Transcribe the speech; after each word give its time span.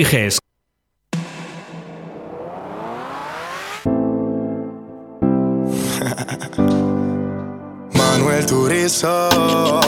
Manuel 7.92 8.46
Turizo, 8.46 9.79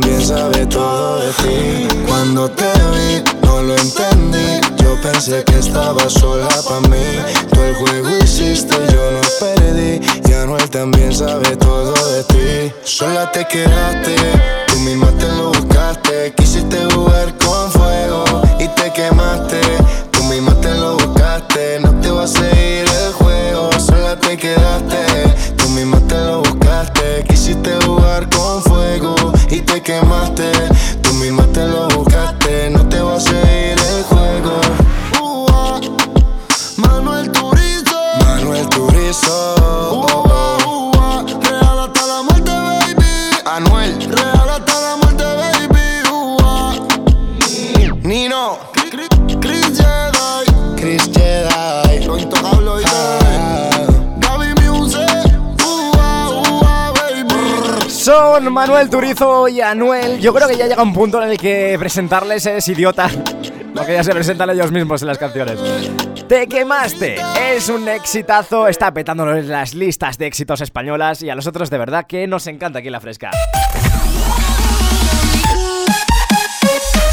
también 0.00 0.26
sabe 0.26 0.66
todo 0.66 1.20
de 1.20 1.32
ti. 1.34 1.88
Cuando 2.08 2.50
te 2.50 2.64
vi, 2.64 3.22
no 3.46 3.62
lo 3.62 3.76
entendí. 3.76 4.60
Yo 4.82 5.00
pensé 5.00 5.44
que 5.44 5.60
estaba 5.60 6.10
sola 6.10 6.48
para 6.68 6.80
mí. 6.88 7.06
Tú 7.52 7.62
el 7.62 7.74
juego 7.76 8.08
hiciste, 8.20 8.74
yo 8.92 9.10
no 9.12 9.20
perdí. 9.38 10.00
Y 10.28 10.32
Anuel 10.32 10.68
también 10.68 11.14
sabe 11.14 11.56
todo 11.56 11.94
de 12.10 12.24
ti. 12.24 12.74
Sola 12.82 13.30
te 13.30 13.46
quedaste, 13.46 14.16
tú 14.66 14.80
misma 14.80 15.12
te 15.12 15.28
lo 15.28 15.50
buscaste. 15.50 16.34
Quisiste 16.36 16.76
jugar 16.92 17.32
con 17.38 17.63
quemaste. 29.84 31.13
Manuel 58.54 58.88
Turizo 58.88 59.48
y 59.48 59.60
Anuel. 59.60 60.20
Yo 60.20 60.32
creo 60.32 60.46
que 60.46 60.56
ya 60.56 60.68
llega 60.68 60.80
un 60.80 60.94
punto 60.94 61.20
en 61.20 61.30
el 61.30 61.36
que 61.36 61.74
presentarles 61.76 62.46
es 62.46 62.68
idiota. 62.68 63.10
Lo 63.74 63.84
que 63.84 63.94
ya 63.94 64.04
se 64.04 64.12
presentan 64.12 64.48
ellos 64.48 64.70
mismos 64.70 65.02
en 65.02 65.08
las 65.08 65.18
canciones. 65.18 65.58
Te 66.28 66.46
quemaste, 66.46 67.16
es 67.50 67.68
un 67.68 67.88
exitazo, 67.88 68.68
está 68.68 68.94
petándolo 68.94 69.36
en 69.36 69.48
las 69.48 69.74
listas 69.74 70.18
de 70.18 70.28
éxitos 70.28 70.60
españolas 70.60 71.20
y 71.22 71.30
a 71.30 71.34
nosotros 71.34 71.68
de 71.68 71.78
verdad 71.78 72.06
que 72.06 72.28
nos 72.28 72.46
encanta 72.46 72.78
aquí 72.78 72.90
la 72.90 73.00
fresca. 73.00 73.32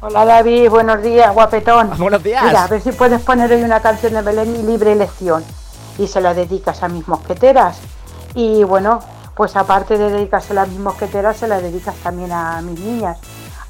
Hola 0.00 0.24
David, 0.24 0.70
buenos 0.70 1.02
días, 1.02 1.32
guapetón. 1.34 1.90
Buenos 1.98 2.22
días. 2.22 2.42
Mira, 2.44 2.64
a 2.64 2.68
ver 2.68 2.80
si 2.80 2.92
puedes 2.92 3.20
poner 3.20 3.50
hoy 3.52 3.62
una 3.62 3.80
canción 3.80 4.14
de 4.14 4.22
Belén 4.22 4.54
y 4.54 4.62
libre 4.62 4.92
elección. 4.92 5.44
Y 5.98 6.06
se 6.06 6.20
la 6.20 6.32
dedicas 6.34 6.82
a 6.82 6.88
mis 6.88 7.08
mosqueteras. 7.08 7.78
Y 8.34 8.62
bueno, 8.62 9.00
pues 9.34 9.56
aparte 9.56 9.96
de 9.98 10.10
dedicársela 10.10 10.62
a 10.62 10.66
mis 10.66 10.78
mosqueteras, 10.78 11.38
se 11.38 11.48
la 11.48 11.60
dedicas 11.60 11.94
también 11.96 12.30
a 12.30 12.60
mis 12.60 12.78
niñas, 12.78 13.18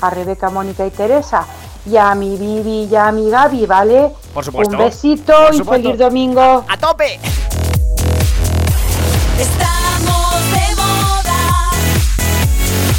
a 0.01 0.11
Rebeca, 0.11 0.51
Mónica 0.51 0.87
y 0.87 0.91
Teresa. 0.91 1.47
Y 1.89 1.97
a 1.97 2.15
mi 2.15 2.37
Bibi 2.37 2.89
y 2.91 2.97
a 2.97 3.13
mi 3.13 3.31
Gaby, 3.31 3.67
¿vale? 3.67 4.11
Por 4.35 4.45
supuesto. 4.45 4.77
Un 4.77 4.85
besito 4.85 5.33
Por 5.47 5.55
y 5.55 5.59
supuesto. 5.59 5.85
feliz 5.85 5.99
domingo. 5.99 6.65
¡A 6.69 6.77
tope! 6.77 7.21
Estamos 9.39 10.51
de 10.51 10.75
moda. 10.75 11.71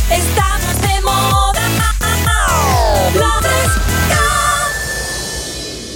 Estamos 0.09 0.81
de 0.81 1.01
moda. 1.01 2.33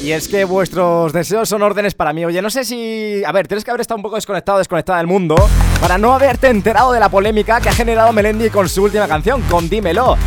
Y 0.03 0.11
es 0.13 0.27
que 0.27 0.43
vuestros 0.45 1.13
deseos 1.13 1.47
son 1.47 1.61
órdenes 1.61 1.93
para 1.93 2.11
mí. 2.11 2.25
Oye, 2.25 2.41
no 2.41 2.49
sé 2.49 2.65
si... 2.65 3.23
A 3.23 3.31
ver, 3.31 3.47
tienes 3.47 3.63
que 3.63 3.69
haber 3.71 3.81
estado 3.81 3.97
un 3.97 4.01
poco 4.03 4.15
desconectado, 4.15 4.57
desconectada 4.57 4.97
del 4.97 5.07
mundo 5.07 5.35
para 5.79 5.97
no 5.97 6.13
haberte 6.13 6.47
enterado 6.49 6.91
de 6.91 6.99
la 6.99 7.09
polémica 7.09 7.61
que 7.61 7.69
ha 7.69 7.73
generado 7.73 8.11
Melendi 8.11 8.49
con 8.49 8.67
su 8.67 8.83
última 8.83 9.07
canción, 9.07 9.41
con 9.43 9.69
Dímelo. 9.69 10.17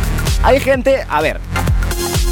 Hay 0.45 0.59
gente... 0.59 1.05
A 1.09 1.21
ver... 1.21 1.39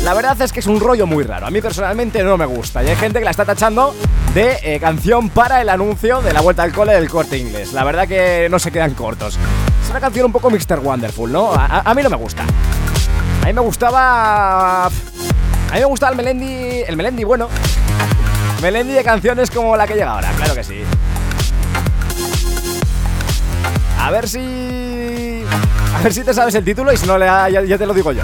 La 0.03 0.13
verdad 0.13 0.39
es 0.41 0.51
que 0.51 0.59
es 0.59 0.67
un 0.67 0.81
rollo 0.81 1.07
muy 1.07 1.23
raro. 1.23 1.47
A 1.47 1.49
mí 1.49 1.61
personalmente 1.61 2.21
no 2.23 2.35
me 2.37 2.45
gusta. 2.45 2.83
Y 2.83 2.89
hay 2.89 2.95
gente 2.97 3.19
que 3.19 3.25
la 3.25 3.31
está 3.31 3.45
tachando 3.45 3.95
de 4.33 4.57
eh, 4.61 4.77
canción 4.79 5.29
para 5.29 5.61
el 5.61 5.69
anuncio 5.69 6.21
de 6.21 6.33
la 6.33 6.41
vuelta 6.41 6.63
al 6.63 6.73
cole 6.73 6.91
del 6.93 7.09
corte 7.09 7.37
inglés. 7.37 7.71
La 7.71 7.85
verdad 7.85 8.05
que 8.05 8.49
no 8.51 8.59
se 8.59 8.69
quedan 8.69 8.95
cortos. 8.95 9.39
Es 9.81 9.89
una 9.89 10.01
canción 10.01 10.25
un 10.25 10.33
poco 10.33 10.49
Mr. 10.49 10.79
Wonderful, 10.79 11.31
¿no? 11.31 11.53
A, 11.53 11.65
a- 11.65 11.89
a 11.89 11.93
mí 11.93 12.03
no 12.03 12.09
me 12.09 12.17
gusta. 12.17 12.43
A 13.43 13.45
mí 13.45 13.53
me 13.53 13.61
gustaba... 13.61 14.87
A 14.87 14.89
mí 14.89 15.79
me 15.79 15.85
gustaba 15.85 16.11
el 16.11 16.17
Melendi... 16.17 16.83
El 16.85 16.97
Melendi 16.97 17.23
bueno. 17.23 17.47
Melendi 18.61 18.93
de 18.93 19.03
canciones 19.05 19.49
como 19.51 19.77
la 19.77 19.87
que 19.87 19.93
llega 19.93 20.11
ahora, 20.11 20.31
claro 20.35 20.53
que 20.53 20.65
sí. 20.65 20.83
A 23.99 24.11
ver 24.11 24.27
si... 24.27 24.72
A 26.03 26.07
ver 26.07 26.13
si 26.13 26.21
te 26.21 26.33
sabes 26.33 26.53
el 26.55 26.65
título 26.65 26.91
y 26.91 26.97
si 26.97 27.07
no, 27.07 27.17
ya, 27.17 27.47
ya 27.47 27.77
te 27.77 27.85
lo 27.85 27.93
digo 27.93 28.11
yo. 28.11 28.23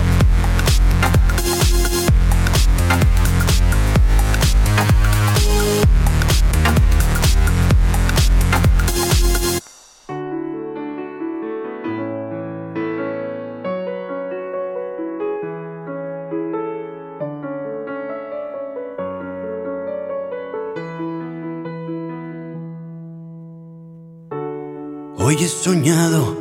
Hoy 25.18 25.36
he 25.36 25.48
soñado 25.48 26.39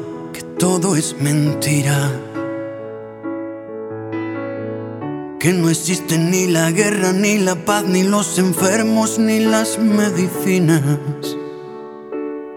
todo 0.59 0.97
es 0.97 1.15
mentira. 1.21 2.11
Que 5.39 5.53
no 5.53 5.71
existe 5.71 6.19
ni 6.19 6.49
la 6.49 6.73
guerra, 6.73 7.13
ni 7.13 7.39
la 7.39 7.55
paz, 7.55 7.85
ni 7.85 8.03
los 8.03 8.39
enfermos, 8.39 9.19
ni 9.19 9.39
las 9.39 9.79
medicinas. 9.79 10.99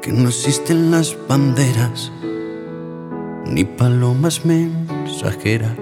Que 0.02 0.12
no 0.12 0.30
existen 0.30 0.90
las 0.90 1.16
banderas, 1.28 2.12
ni 3.46 3.64
palomas 3.64 4.44
mensajeras. 4.46 5.78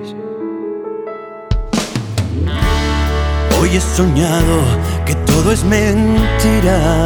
Hoy 3.62 3.70
he 3.76 3.82
soñado 3.82 4.60
que 5.06 5.16
todo 5.16 5.54
es 5.54 5.64
mentira. 5.64 7.06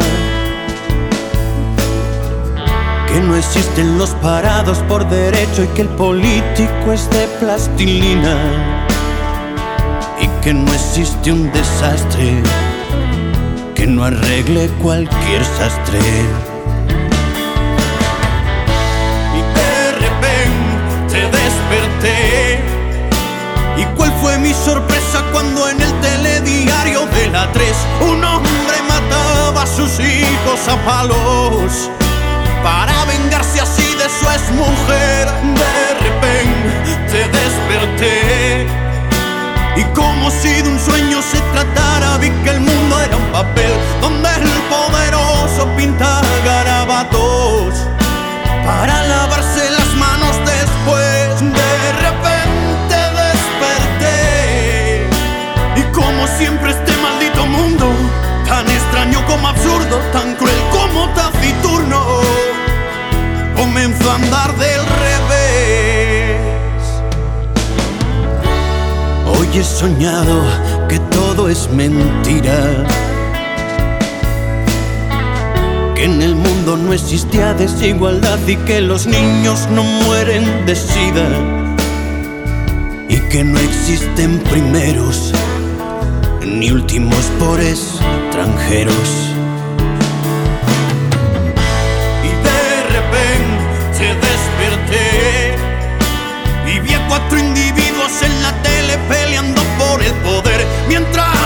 Que 3.13 3.19
no 3.21 3.35
existen 3.35 3.99
los 3.99 4.09
parados 4.15 4.79
por 4.89 5.07
derecho 5.07 5.63
y 5.63 5.67
que 5.75 5.83
el 5.83 5.89
político 5.89 6.91
es 6.91 7.07
de 7.11 7.27
plastilina. 7.39 8.35
Y 10.19 10.27
que 10.41 10.51
no 10.51 10.73
existe 10.73 11.31
un 11.31 11.51
desastre 11.51 12.41
que 13.75 13.85
no 13.85 14.03
arregle 14.03 14.67
cualquier 14.81 15.45
sastre. 15.45 15.99
Y 19.37 19.41
de 19.59 19.91
repente 19.91 21.37
desperté. 21.37 22.63
¿Y 23.77 23.83
cuál 23.95 24.11
fue 24.21 24.39
mi 24.39 24.53
sorpresa 24.53 25.23
cuando 25.31 25.69
en 25.69 25.79
el 25.79 25.93
telediario 26.01 27.05
de 27.05 27.29
la 27.29 27.51
3 27.51 27.75
un 28.09 28.23
hombre 28.23 28.77
mataba 28.87 29.61
a 29.61 29.67
sus 29.67 29.99
hijos 29.99 30.67
a 30.67 30.75
palos? 30.83 31.91
Vengarse 33.23 33.61
así 33.61 33.95
de 33.95 34.09
su 34.09 34.25
exmujer. 34.29 35.27
De 35.61 35.93
repente 36.05 37.29
desperté 37.31 38.67
y 39.75 39.83
como 39.95 40.29
si 40.29 40.61
de 40.61 40.69
un 40.69 40.79
sueño 40.79 41.21
se 41.21 41.39
tratara, 41.53 42.17
vi 42.17 42.29
que 42.43 42.49
el 42.49 42.59
mundo 42.59 42.99
era 42.99 43.15
un 43.15 43.31
papel 43.31 43.71
donde 44.01 44.29
el 44.29 44.51
poderoso 44.69 45.67
pinta 45.75 46.21
garabatos 46.45 47.73
para 48.65 49.03
lavarse 49.03 49.69
las 49.71 49.87
manos 49.95 50.35
después. 50.45 51.39
De 51.39 51.91
repente 52.05 52.95
desperté 53.23 55.07
y 55.75 55.81
como 55.91 56.27
siempre 56.37 56.71
este 56.71 56.95
maldito 56.97 57.45
mundo, 57.45 57.91
tan 58.45 58.69
extraño 58.69 59.25
como 59.25 59.47
absurdo, 59.47 59.97
tan 60.11 60.35
soñado 69.83 70.41
que 70.87 70.97
todo 71.11 71.49
es 71.49 71.69
mentira. 71.69 72.85
Que 75.93 76.05
en 76.05 76.21
el 76.21 76.35
mundo 76.35 76.77
no 76.77 76.93
existía 76.93 77.53
desigualdad 77.53 78.39
y 78.47 78.55
que 78.67 78.79
los 78.79 79.05
niños 79.07 79.67
no 79.69 79.83
mueren 79.83 80.65
de 80.65 80.75
sida. 80.77 81.27
Y 83.09 83.17
que 83.29 83.43
no 83.43 83.59
existen 83.59 84.39
primeros 84.51 85.33
ni 86.45 86.71
últimos 86.71 87.25
por 87.37 87.59
extranjeros. 87.59 89.32
Mientras 100.93 101.42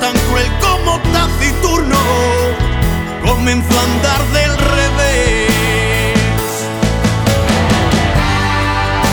tan 0.00 0.14
cruel 0.28 0.50
como 0.60 1.00
taciturno, 1.12 1.98
comenzó 3.24 3.78
a 3.78 3.82
andar 3.82 4.22
del 4.32 4.56
revés. 4.56 5.50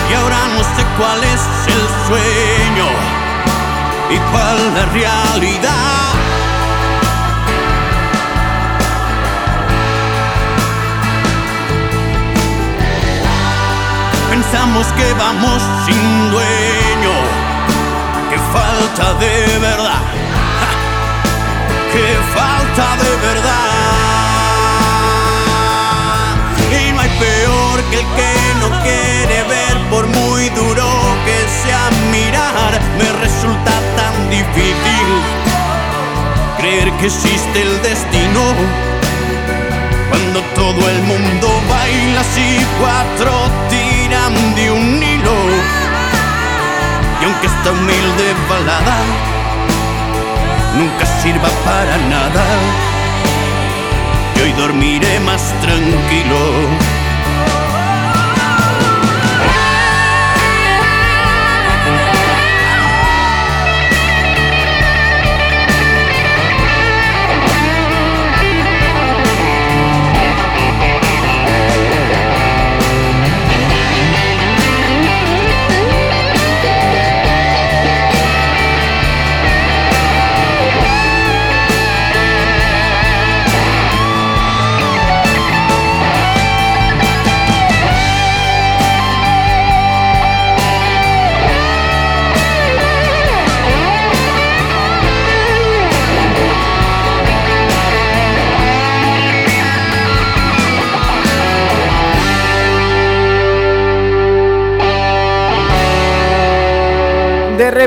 Y 0.09 0.13
ahora 0.13 0.37
no 0.55 0.63
sé 0.75 0.85
cuál 0.97 1.23
es 1.23 1.41
el 1.67 1.83
sueño 2.07 2.87
y 4.09 4.17
cuál 4.31 4.73
la 4.75 4.85
realidad. 4.85 6.13
Pensamos 14.29 14.87
que 14.93 15.13
vamos 15.13 15.61
sin 15.85 16.31
dueño 16.31 17.41
falta 18.53 19.13
de 19.19 19.59
verdad. 19.59 20.20
¡Qué 21.93 22.17
falta 22.33 22.95
de 23.03 23.11
verdad! 23.27 23.71
Y 26.71 26.91
no 26.93 27.01
hay 27.01 27.09
peor 27.19 27.83
que 27.89 27.99
el 27.99 28.05
que 28.15 28.33
no 28.61 28.69
quiere 28.81 29.43
ver, 29.43 29.89
por 29.89 30.07
muy 30.07 30.47
duro 30.49 30.87
que 31.25 31.37
sea 31.63 31.89
mirar, 32.09 32.79
me 32.97 33.11
resulta 33.19 33.73
tan 33.97 34.29
difícil 34.29 35.07
creer 36.57 36.91
que 36.93 37.07
existe 37.07 37.61
el 37.61 37.81
destino. 37.81 38.41
Cuando 40.09 40.39
todo 40.55 40.89
el 40.89 41.01
mundo 41.03 41.47
baila 41.69 42.21
así, 42.21 42.65
cuatro 42.79 43.31
tiran 43.69 44.55
de 44.55 44.71
un 44.71 45.03
hilo. 45.03 45.35
Y 47.19 47.25
aunque 47.25 47.47
esta 47.47 47.71
humilde 47.71 48.33
balada 48.49 49.40
nunca 50.77 51.05
sirva 51.21 51.49
para 51.65 51.97
nada, 52.09 52.43
y 54.35 54.41
hoy 54.41 54.51
dormiré 54.53 55.19
más 55.19 55.53
tranquilo. 55.61 57.00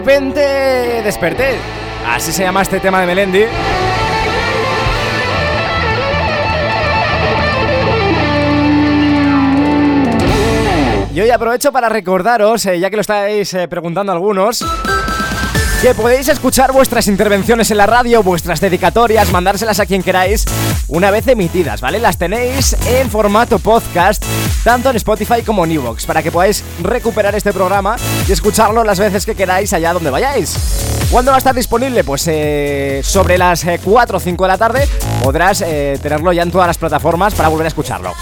Repente 0.05 1.03
desperté. 1.03 1.57
Así 2.07 2.31
se 2.31 2.43
llama 2.43 2.61
este 2.61 2.79
tema 2.79 3.01
de 3.01 3.07
Melendi. 3.07 3.45
Y 11.15 11.21
hoy 11.21 11.31
aprovecho 11.31 11.73
para 11.73 11.89
recordaros, 11.89 12.67
eh, 12.67 12.79
ya 12.79 12.91
que 12.91 12.97
lo 12.97 13.01
estáis 13.01 13.55
eh, 13.55 13.67
preguntando 13.67 14.13
algunos, 14.13 14.63
que 15.85 15.95
podéis 15.95 16.29
escuchar 16.29 16.73
vuestras 16.73 17.09
intervenciones 17.09 17.71
en 17.71 17.76
la 17.76 17.85
radio, 17.85 18.23
vuestras 18.23 18.59
dedicatorias, 18.59 19.31
mandárselas 19.31 19.81
a 19.81 19.85
quien 19.85 20.03
queráis 20.03 20.47
una 20.88 21.11
vez 21.11 21.29
emitidas, 21.29 21.83
¿vale? 21.83 21.99
Las 21.99 22.17
tenéis 22.17 22.75
en 22.87 23.11
formato 23.11 23.59
podcast, 23.59 24.25
tanto 24.64 24.88
en 24.88 24.97
Spotify 24.97 25.43
como 25.45 25.67
en 25.67 25.73
Evox, 25.73 26.07
para 26.07 26.23
que 26.23 26.33
podáis 26.33 26.64
recuperar 26.83 27.35
este 27.35 27.53
programa 27.53 27.97
y 28.26 28.33
escucharlo 28.33 28.83
las 28.83 28.99
veces 28.99 29.26
que 29.26 29.35
queráis 29.35 29.75
allá 29.75 29.93
donde 29.93 30.09
vayáis. 30.09 30.57
¿Cuándo 31.11 31.33
va 31.33 31.37
a 31.37 31.38
estar 31.38 31.55
disponible? 31.55 32.03
Pues 32.03 32.26
eh, 32.29 33.03
sobre 33.05 33.37
las 33.37 33.62
eh, 33.67 33.79
4 33.85 34.17
o 34.17 34.21
5 34.21 34.43
de 34.43 34.49
la 34.49 34.57
tarde 34.57 34.88
podrás 35.23 35.61
eh, 35.61 35.99
tenerlo 36.00 36.33
ya 36.33 36.45
en 36.45 36.50
todas 36.50 36.67
las 36.67 36.79
plataformas 36.79 37.35
para 37.35 37.50
volver 37.50 37.67
a 37.67 37.69
escucharlo. 37.69 38.14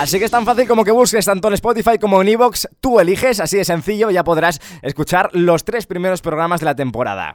Así 0.00 0.18
que 0.18 0.24
es 0.24 0.30
tan 0.30 0.46
fácil 0.46 0.66
como 0.66 0.82
que 0.82 0.92
busques 0.92 1.26
tanto 1.26 1.48
en 1.48 1.54
Spotify 1.54 1.98
como 2.00 2.22
en 2.22 2.28
Evox, 2.28 2.66
tú 2.80 3.00
eliges, 3.00 3.38
así 3.38 3.58
de 3.58 3.66
sencillo, 3.66 4.10
ya 4.10 4.24
podrás 4.24 4.58
escuchar 4.80 5.28
los 5.34 5.62
tres 5.62 5.84
primeros 5.84 6.22
programas 6.22 6.60
de 6.60 6.64
la 6.64 6.74
temporada. 6.74 7.34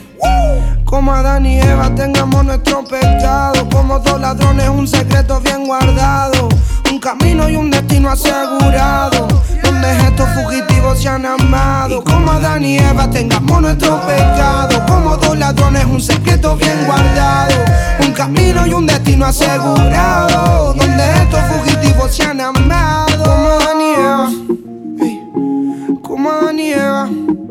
Como 0.91 1.13
Adán 1.13 1.45
y 1.45 1.59
Eva 1.59 1.89
tengamos 1.95 2.43
nuestro 2.43 2.83
pecado. 2.83 3.67
Como 3.69 3.99
dos 3.99 4.19
ladrones, 4.19 4.67
un 4.69 4.87
secreto 4.87 5.39
bien 5.39 5.65
guardado. 5.65 6.49
Un 6.91 6.99
camino 6.99 7.49
y 7.49 7.55
un 7.55 7.71
destino 7.71 8.09
asegurado. 8.09 9.27
Donde 9.63 9.89
estos 9.89 10.29
fugitivos 10.29 11.01
se 11.01 11.07
han 11.07 11.25
amado. 11.25 12.03
Como 12.03 12.31
Adán 12.31 12.65
y 12.65 12.77
Eva 12.77 13.09
tengamos 13.09 13.61
nuestro 13.61 14.01
pecado. 14.01 14.85
Como 14.85 15.15
dos 15.17 15.37
ladrones, 15.37 15.85
un 15.85 16.01
secreto 16.01 16.57
bien 16.57 16.85
guardado. 16.85 17.55
Un 18.05 18.11
camino 18.11 18.67
y 18.67 18.73
un 18.73 18.85
destino 18.85 19.25
asegurado. 19.25 20.73
Donde 20.73 21.11
estos 21.13 21.39
fugitivos 21.39 22.13
se 22.13 22.23
han 22.23 22.41
amado. 22.41 23.23
Como 23.23 23.49
Adán 23.49 23.81
y 24.99 26.01
Como 26.01 26.31
Adán 26.31 26.59
y. 26.59 27.50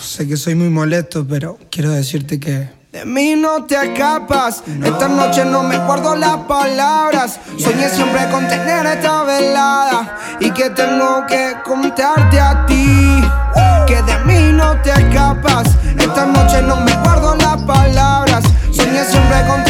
Sé 0.00 0.28
que 0.28 0.36
soy 0.36 0.54
muy 0.54 0.68
molesto, 0.68 1.26
pero 1.26 1.58
quiero 1.70 1.90
decirte 1.90 2.38
que. 2.38 2.68
De 2.92 3.04
mí 3.04 3.34
no 3.36 3.64
te 3.64 3.74
escapas, 3.74 4.62
esta 4.84 5.08
noche 5.08 5.44
no 5.44 5.62
me 5.62 5.76
guardo 5.78 6.16
las 6.16 6.38
palabras. 6.48 7.38
Soñé 7.58 7.88
siempre 7.88 8.28
con 8.30 8.46
tener 8.48 8.86
esta 8.86 9.24
velada 9.24 10.16
y 10.40 10.50
que 10.52 10.70
tengo 10.70 11.26
que 11.26 11.54
contarte 11.64 12.40
a 12.40 12.66
ti. 12.66 13.22
Que 13.86 14.00
de 14.02 14.18
mí 14.24 14.52
no 14.52 14.80
te 14.82 14.90
escapas, 14.90 15.68
esta 15.98 16.26
noche 16.26 16.62
no 16.62 16.76
me 16.76 16.92
guardo 17.02 17.34
las 17.34 17.56
palabras. 17.62 18.44
Soñé 18.72 19.04
siempre 19.04 19.44
con 19.46 19.67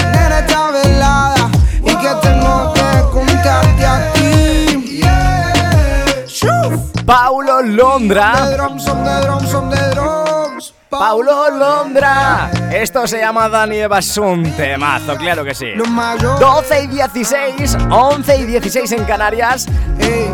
Paulo 7.08 7.62
De 7.62 7.68
Londra. 7.68 8.50
drums, 8.50 8.84
son 8.84 9.02
de 9.02 9.20
drums, 9.22 9.48
son 9.48 9.70
de 9.70 9.78
drums. 9.92 10.74
Paulo 10.90 11.48
Londra. 11.58 12.50
Esto 12.70 13.06
se 13.06 13.18
llama 13.20 13.48
Dani 13.48 13.78
Eva, 13.78 14.00
es 14.00 14.18
un 14.18 14.42
temazo, 14.52 15.16
claro 15.16 15.42
que 15.42 15.54
sí. 15.54 15.70
Los 15.74 15.88
mayores. 15.88 16.38
12 16.38 16.82
y 16.82 16.86
16, 16.88 17.78
11 17.90 18.36
y 18.36 18.44
16 18.44 18.92
en 18.92 19.04
Canarias. 19.04 19.66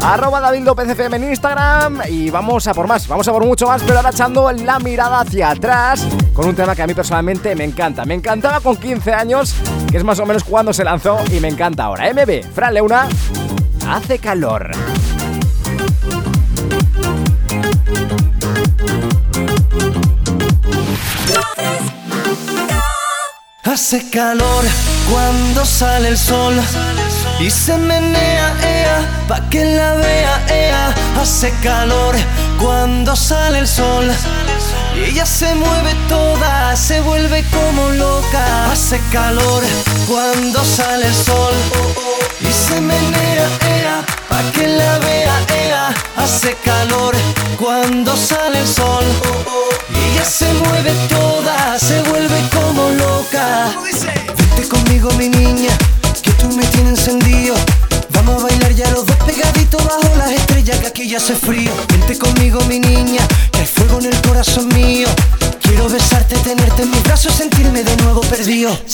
Arroba 0.00 0.40
David 0.40 0.62
López 0.62 0.98
en 0.98 1.24
Instagram 1.24 2.02
y 2.08 2.30
vamos 2.30 2.66
a 2.66 2.74
por 2.74 2.86
más, 2.86 3.08
vamos 3.08 3.26
a 3.26 3.32
por 3.32 3.44
mucho 3.44 3.66
más, 3.66 3.82
pero 3.82 3.96
ahora 3.96 4.10
echando 4.10 4.50
la 4.52 4.78
mirada 4.78 5.20
hacia 5.20 5.50
atrás 5.50 6.06
con 6.32 6.46
un 6.48 6.54
tema 6.54 6.74
que 6.74 6.82
a 6.82 6.86
mí 6.86 6.94
personalmente 6.94 7.54
me 7.54 7.64
encanta. 7.64 8.04
Me 8.04 8.14
encantaba 8.14 8.60
con 8.60 8.76
15 8.76 9.12
años, 9.12 9.54
que 9.90 9.96
es 9.96 10.04
más 10.04 10.18
o 10.18 10.26
menos 10.26 10.44
cuando 10.44 10.72
se 10.72 10.84
lanzó 10.84 11.18
y 11.32 11.40
me 11.40 11.48
encanta 11.48 11.84
ahora. 11.84 12.12
MB, 12.12 12.52
Fran 12.52 12.74
Leuna, 12.74 13.08
hace 13.88 14.18
calor. 14.18 14.70
Hace 23.62 24.08
calor 24.10 24.64
cuando 25.10 25.64
sale 25.64 26.08
el 26.08 26.18
sol 26.18 26.54
y 27.40 27.50
se 27.50 27.76
menea, 27.76 28.54
pa' 29.28 29.40
que 29.50 29.64
la 29.64 29.94
vea, 29.94 30.34
ea. 30.48 30.94
Hace 31.20 31.52
calor 31.62 32.14
cuando 32.60 33.16
sale 33.16 33.58
el 33.60 33.68
sol 33.68 34.10
y 34.96 35.10
ella 35.10 35.26
se 35.26 35.54
mueve 35.54 35.94
toda, 36.08 36.76
se 36.76 37.00
vuelve 37.00 37.44
como 37.50 37.88
loca. 37.90 38.70
Hace 38.70 39.00
calor 39.10 39.62
cuando 40.06 40.64
sale 40.64 41.06
el 41.06 41.14
sol 41.14 41.54
y 42.40 42.52
se 42.52 42.80
menea, 42.80 43.48
ea, 43.76 44.04
pa' 44.28 44.42
que 44.52 44.66
la 44.68 44.98
vea, 44.98 45.36
ea. 45.62 45.94
Hace 46.16 46.54
calor 46.64 47.14
cuando 47.58 48.16
sale 48.16 48.60
el 48.60 48.68
sol 48.68 49.04
y 49.94 50.12
ella 50.12 50.24
se 50.24 50.52
mueve 50.54 50.92
toda, 51.08 51.56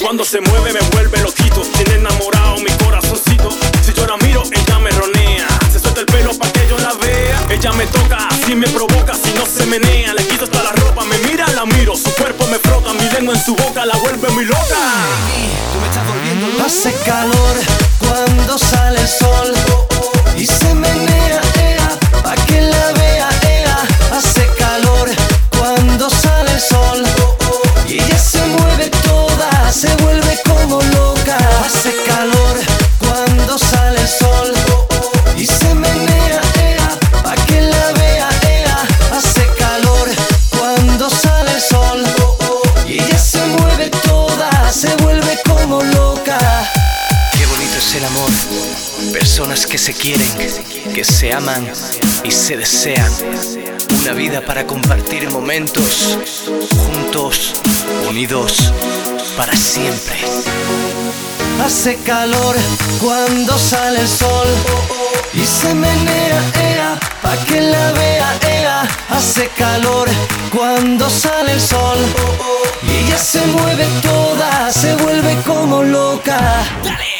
Cuando 0.01 0.25
se 0.25 0.41
mueve 0.41 0.73
me 0.73 0.81
vuelve 0.93 1.19
loquito 1.19 1.63
Tiene 1.77 1.95
enamorado 1.95 2.57
mi 2.59 2.71
corazoncito. 2.85 3.51
Si 3.85 3.93
yo 3.93 4.07
la 4.07 4.17
miro, 4.19 4.43
ella 4.51 4.79
me 4.79 4.91
ronea. 4.91 5.47
Se 5.73 5.79
suelta 5.79 6.01
el 6.01 6.07
pelo 6.07 6.37
pa' 6.39 6.51
que 6.53 6.67
yo 6.69 6.79
la 6.79 6.95
vea. 6.95 7.47
Ella 7.51 7.73
me 7.73 7.87
toca, 7.87 8.29
así 8.29 8.55
me 8.55 8.69
provoca 8.69 9.15
Si 9.15 9.33
no 9.35 9.45
se 9.47 9.67
menea, 9.67 10.15
le 10.15 10.27
quito 10.27 10.45
hasta 10.45 10.63
la 10.63 10.73
ropa 10.73 11.05
Me 11.05 11.19
mira, 11.29 11.47
la 11.49 11.67
miro, 11.67 11.95
su 11.97 12.11
cuerpo 12.15 12.47
me 12.47 12.59
frota 12.59 12.93
Mi 12.93 13.09
lengua 13.11 13.35
en 13.35 13.45
su 13.45 13.55
boca 13.57 13.85
la 13.85 13.97
vuelve 13.97 14.29
muy 14.31 14.45
loca. 14.45 14.81
Hace 16.65 16.93
calor 17.05 17.57
cuando 17.99 18.59
sale 18.59 19.01
el 19.01 19.09
sol 19.09 19.55
y 20.37 20.47
se 20.47 20.75
menea, 20.75 21.40
Personas 49.41 49.67
que 49.67 49.79
se 49.79 49.95
quieren, 49.95 50.29
que 50.95 51.03
se 51.03 51.33
aman 51.33 51.67
y 52.23 52.31
se 52.31 52.59
desean. 52.59 53.11
Una 54.03 54.13
vida 54.13 54.43
para 54.43 54.67
compartir 54.67 55.31
momentos 55.31 56.19
juntos, 56.77 57.55
unidos 58.11 58.71
para 59.39 59.57
siempre. 59.57 60.19
Hace 61.65 61.97
calor 62.05 62.55
cuando 63.01 63.57
sale 63.57 64.01
el 64.01 64.09
sol 64.09 64.47
y 65.33 65.47
se 65.47 65.73
menea, 65.73 66.43
ea, 66.61 67.01
pa' 67.23 67.43
que 67.47 67.63
la 67.63 67.93
vea, 67.93 68.39
ea. 68.47 68.89
Hace 69.09 69.49
calor 69.57 70.11
cuando 70.55 71.09
sale 71.09 71.53
el 71.53 71.63
sol 71.63 71.97
y 72.83 73.07
ella 73.07 73.17
se 73.17 73.41
mueve 73.47 73.87
toda, 74.03 74.71
se 74.71 74.95
vuelve 74.97 75.35
como 75.47 75.83
loca. 75.83 76.63
linda. 76.83 77.20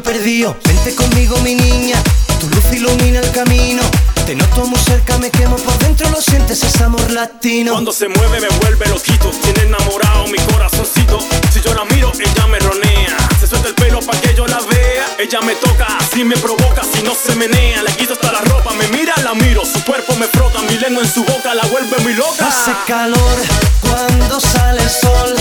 Perdido. 0.00 0.56
Vente 0.64 0.94
conmigo, 0.94 1.36
mi 1.38 1.54
niña, 1.54 2.00
tu 2.40 2.48
luz 2.48 2.72
ilumina 2.72 3.18
el 3.18 3.30
camino. 3.32 3.82
Te 4.24 4.36
noto 4.36 4.64
muy 4.66 4.78
cerca, 4.78 5.18
me 5.18 5.30
quemo 5.30 5.56
por 5.56 5.76
dentro, 5.78 6.08
lo 6.10 6.22
sientes, 6.22 6.62
es 6.62 6.80
amor 6.80 7.10
latino. 7.10 7.72
Cuando 7.72 7.92
se 7.92 8.08
mueve 8.08 8.40
me 8.40 8.48
vuelve 8.60 8.86
loquito. 8.86 9.30
Tiene 9.42 9.62
enamorado 9.62 10.28
mi 10.28 10.38
corazoncito. 10.52 11.18
Si 11.52 11.60
yo 11.60 11.74
la 11.74 11.84
miro, 11.84 12.12
ella 12.14 12.46
me 12.46 12.58
ronea. 12.60 13.16
Se 13.40 13.46
suelta 13.48 13.68
el 13.68 13.74
pelo 13.74 14.00
pa' 14.00 14.18
que 14.20 14.34
yo 14.34 14.46
la 14.46 14.60
vea. 14.60 15.04
Ella 15.18 15.40
me 15.40 15.54
toca, 15.56 15.86
así 15.98 16.24
me 16.24 16.36
provoca. 16.36 16.82
Si 16.94 17.02
no 17.02 17.12
se 17.14 17.34
menea, 17.34 17.82
le 17.82 17.92
quito 17.96 18.12
hasta 18.12 18.32
la 18.32 18.40
ropa. 18.42 18.72
Me 18.74 18.86
mira, 18.96 19.14
la 19.24 19.34
miro, 19.34 19.62
su 19.64 19.82
cuerpo 19.84 20.14
me 20.16 20.26
frota. 20.28 20.62
Mi 20.62 20.78
lengua 20.78 21.02
en 21.02 21.12
su 21.12 21.24
boca 21.24 21.54
la 21.54 21.66
vuelve 21.66 21.98
muy 21.98 22.14
loca. 22.14 22.46
Hace 22.46 22.72
calor 22.86 23.36
cuando 23.80 24.40
sale 24.40 24.82
el 24.82 24.90
sol. 24.90 25.36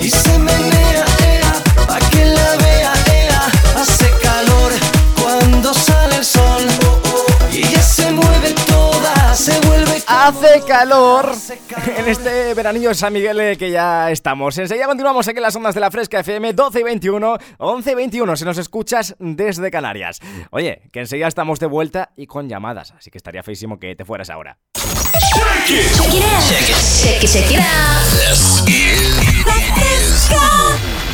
Y 0.00 0.10
se 0.10 0.38
menea, 0.38 1.03
Hace 10.24 10.62
calor 10.66 11.32
en 11.98 12.08
este 12.08 12.54
veranillo 12.54 12.88
de 12.88 12.94
San 12.94 13.12
Miguel 13.12 13.38
eh, 13.40 13.58
que 13.58 13.70
ya 13.70 14.10
estamos. 14.10 14.56
Enseguida 14.56 14.86
continuamos 14.86 15.28
aquí 15.28 15.36
en 15.36 15.42
las 15.42 15.54
ondas 15.54 15.74
de 15.74 15.82
la 15.82 15.90
Fresca 15.90 16.20
FM 16.20 16.54
12 16.54 16.80
y 16.80 16.82
21, 16.82 17.38
11 17.58 17.92
y 17.92 17.94
21 17.94 18.36
si 18.36 18.44
nos 18.46 18.56
escuchas 18.56 19.16
desde 19.18 19.70
Canarias. 19.70 20.20
Oye, 20.50 20.80
que 20.92 21.00
enseguida 21.00 21.28
estamos 21.28 21.60
de 21.60 21.66
vuelta 21.66 22.12
y 22.16 22.26
con 22.26 22.48
llamadas, 22.48 22.92
así 22.92 23.10
que 23.10 23.18
estaría 23.18 23.42
feísimo 23.42 23.78
que 23.78 23.94
te 23.96 24.06
fueras 24.06 24.30
ahora. 24.30 24.56
Check 25.66 26.14
it 26.14 26.24
out. 26.24 26.42
Check 26.48 27.22
it, 27.22 27.28
check 27.28 27.50
it 27.50 27.60
out. 31.10 31.13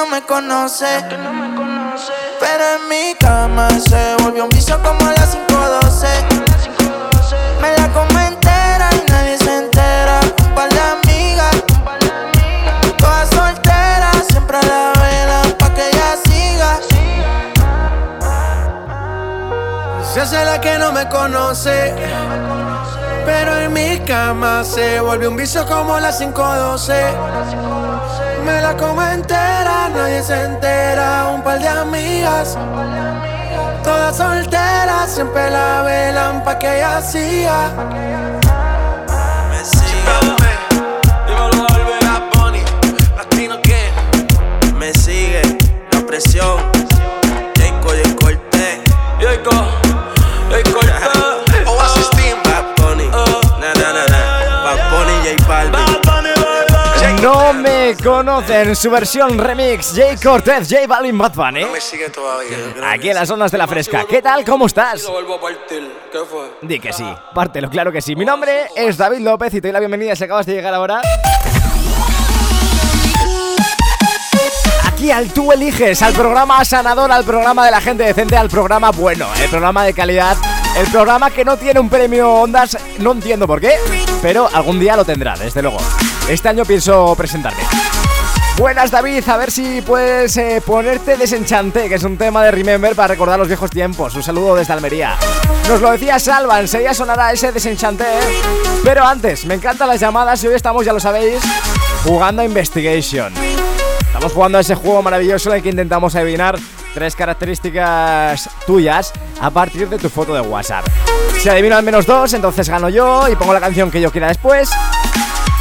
no 0.00 0.06
me 0.06 0.22
conoce. 0.22 0.86
Pero 2.40 2.64
en 2.76 2.88
mi 2.88 3.14
cama 3.18 3.68
se 3.70 4.16
volvió 4.22 4.44
un 4.44 4.50
vicio 4.50 4.80
como 4.82 5.06
a 5.06 5.12
las 5.12 5.36
5.12. 5.36 6.06
Me 7.60 7.76
la 7.76 7.92
como 7.92 8.18
entera 8.18 8.88
y 8.94 9.04
nadie 9.10 9.36
se 9.36 9.58
entera. 9.58 10.20
Un 10.46 10.54
par 10.54 10.70
de 10.70 10.80
amigas, 10.80 11.54
todas 12.98 13.28
solteras, 13.28 14.24
siempre 14.30 14.56
a 14.56 14.62
la 14.62 14.92
vela 15.02 15.42
pa' 15.58 15.74
que 15.74 15.88
ella 15.88 16.16
siga. 16.24 16.78
Se 20.12 20.20
hace 20.20 20.44
la 20.44 20.60
que 20.60 20.78
no 20.78 20.92
me 20.92 21.08
conoce. 21.08 21.94
Pero 23.26 23.58
en 23.58 23.72
mi 23.72 23.98
cama 24.00 24.64
se 24.64 25.00
volvió 25.00 25.28
un 25.28 25.36
vicio 25.36 25.66
como 25.66 25.98
las 25.98 26.18
512. 26.18 28.29
Me 28.44 28.60
la 28.60 28.76
como 28.76 29.02
entera, 29.02 29.88
nadie 29.94 30.22
se 30.22 30.44
entera. 30.44 31.30
Un 31.34 31.42
par 31.42 31.58
de 31.58 31.68
amigas, 31.68 32.56
todas 33.84 34.16
solteras, 34.16 35.10
siempre 35.10 35.50
la 35.50 35.82
velan 35.82 36.42
pa' 36.42 36.58
que 36.58 36.76
ella 36.76 37.02
siga. 37.02 37.70
Me 39.50 39.64
sigue, 39.64 40.00
dímelo 41.26 41.66
Bunny, 42.32 42.62
latino 43.16 43.60
que 43.62 43.90
me 44.74 44.92
sigue, 44.94 45.42
la 45.92 46.00
presión, 46.06 46.69
No 57.90 57.96
conocen 58.04 58.76
su 58.76 58.88
versión 58.88 59.36
remix 59.36 59.92
Jay 59.96 60.16
Cortez, 60.16 60.68
J 60.70 60.86
Balvin, 60.86 61.18
Bad 61.18 61.34
Bunny. 61.34 61.64
me 61.64 61.80
sigue 61.80 62.08
todavía. 62.08 62.56
Aquí 62.88 63.08
en 63.08 63.16
las 63.16 63.26
zonas 63.26 63.50
de 63.50 63.58
la 63.58 63.66
fresca. 63.66 64.04
¿Qué 64.08 64.22
tal? 64.22 64.44
¿Cómo 64.44 64.66
estás? 64.66 65.02
Lo 65.02 65.12
vuelvo 65.12 65.34
a 65.34 65.40
partir, 65.40 65.90
¿qué 66.12 66.18
fue? 66.18 66.52
Di 66.62 66.78
que 66.78 66.92
sí, 66.92 67.04
pártelo, 67.34 67.68
claro 67.68 67.90
que 67.90 68.00
sí. 68.00 68.14
Mi 68.14 68.24
nombre 68.24 68.68
es 68.76 68.96
David 68.96 69.18
López 69.18 69.52
y 69.54 69.60
te 69.60 69.68
doy 69.68 69.72
la 69.72 69.80
bienvenida 69.80 70.14
si 70.14 70.22
acabas 70.22 70.46
de 70.46 70.52
llegar 70.52 70.72
ahora. 70.72 71.02
Aquí 74.86 75.10
al 75.10 75.32
tú 75.32 75.50
eliges, 75.50 76.00
al 76.02 76.12
programa 76.12 76.64
sanador, 76.64 77.10
al 77.10 77.24
programa 77.24 77.64
de 77.64 77.72
la 77.72 77.80
gente 77.80 78.04
decente, 78.04 78.36
al 78.36 78.48
programa 78.48 78.90
bueno, 78.92 79.26
el 79.42 79.50
programa 79.50 79.84
de 79.84 79.94
calidad, 79.94 80.36
el 80.76 80.86
programa 80.92 81.30
que 81.30 81.44
no 81.44 81.56
tiene 81.56 81.80
un 81.80 81.90
premio 81.90 82.30
Ondas, 82.34 82.78
no 83.00 83.10
entiendo 83.12 83.48
por 83.48 83.60
qué, 83.60 83.74
pero 84.22 84.48
algún 84.52 84.78
día 84.78 84.94
lo 84.94 85.04
tendrá, 85.04 85.34
desde 85.36 85.60
luego. 85.60 85.78
Este 86.30 86.48
año 86.48 86.64
pienso 86.64 87.12
presentarme. 87.16 87.60
Buenas 88.56 88.92
David, 88.92 89.28
a 89.28 89.36
ver 89.36 89.50
si 89.50 89.82
puedes 89.82 90.36
eh, 90.36 90.62
ponerte 90.64 91.16
desenchante, 91.16 91.88
que 91.88 91.96
es 91.96 92.04
un 92.04 92.16
tema 92.16 92.44
de 92.44 92.52
Remember 92.52 92.94
para 92.94 93.08
recordar 93.08 93.36
los 93.36 93.48
viejos 93.48 93.68
tiempos. 93.68 94.14
Un 94.14 94.22
saludo 94.22 94.54
desde 94.54 94.72
Almería. 94.72 95.16
Nos 95.68 95.80
lo 95.80 95.90
decía 95.90 96.20
Salva, 96.20 96.60
enseguida 96.60 96.94
sonará 96.94 97.32
ese 97.32 97.50
desenchante. 97.50 98.04
¿eh? 98.04 98.42
Pero 98.84 99.04
antes, 99.04 99.44
me 99.44 99.54
encantan 99.54 99.88
las 99.88 99.98
llamadas 99.98 100.44
y 100.44 100.46
hoy 100.46 100.54
estamos, 100.54 100.86
ya 100.86 100.92
lo 100.92 101.00
sabéis, 101.00 101.40
jugando 102.04 102.42
a 102.42 102.44
Investigation. 102.44 103.32
Estamos 103.98 104.32
jugando 104.32 104.58
a 104.58 104.60
ese 104.60 104.76
juego 104.76 105.02
maravilloso 105.02 105.50
en 105.50 105.56
el 105.56 105.62
que 105.64 105.70
intentamos 105.70 106.14
adivinar 106.14 106.56
tres 106.94 107.16
características 107.16 108.48
tuyas 108.68 109.12
a 109.40 109.50
partir 109.50 109.88
de 109.88 109.98
tu 109.98 110.08
foto 110.08 110.32
de 110.32 110.42
WhatsApp. 110.42 110.86
Si 111.40 111.48
adivino 111.48 111.74
al 111.74 111.82
menos 111.82 112.06
dos, 112.06 112.32
entonces 112.34 112.68
gano 112.68 112.88
yo 112.88 113.28
y 113.28 113.34
pongo 113.34 113.52
la 113.52 113.60
canción 113.60 113.90
que 113.90 114.00
yo 114.00 114.12
quiera 114.12 114.28
después. 114.28 114.70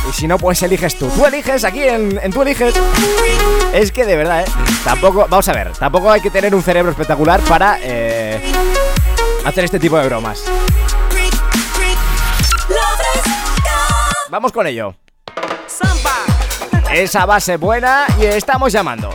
Y 0.07 0.13
si 0.13 0.27
no, 0.27 0.37
pues 0.37 0.61
eliges 0.63 0.97
tú. 0.97 1.07
Tú 1.09 1.25
eliges 1.25 1.63
aquí 1.63 1.83
en, 1.83 2.19
en 2.21 2.31
Tú 2.31 2.41
eliges. 2.41 2.73
Es 3.73 3.91
que 3.91 4.05
de 4.05 4.15
verdad, 4.15 4.41
¿eh? 4.41 4.51
Tampoco, 4.83 5.27
vamos 5.29 5.47
a 5.47 5.53
ver, 5.53 5.71
tampoco 5.73 6.11
hay 6.11 6.21
que 6.21 6.29
tener 6.29 6.55
un 6.55 6.63
cerebro 6.63 6.91
espectacular 6.91 7.41
para 7.41 7.77
eh, 7.81 8.41
hacer 9.45 9.65
este 9.65 9.79
tipo 9.79 9.97
de 9.97 10.05
bromas. 10.05 10.43
Vamos 14.29 14.51
con 14.51 14.67
ello. 14.67 14.95
Esa 16.91 17.25
base 17.25 17.57
buena 17.57 18.07
y 18.19 18.25
estamos 18.25 18.71
llamando. 18.71 19.13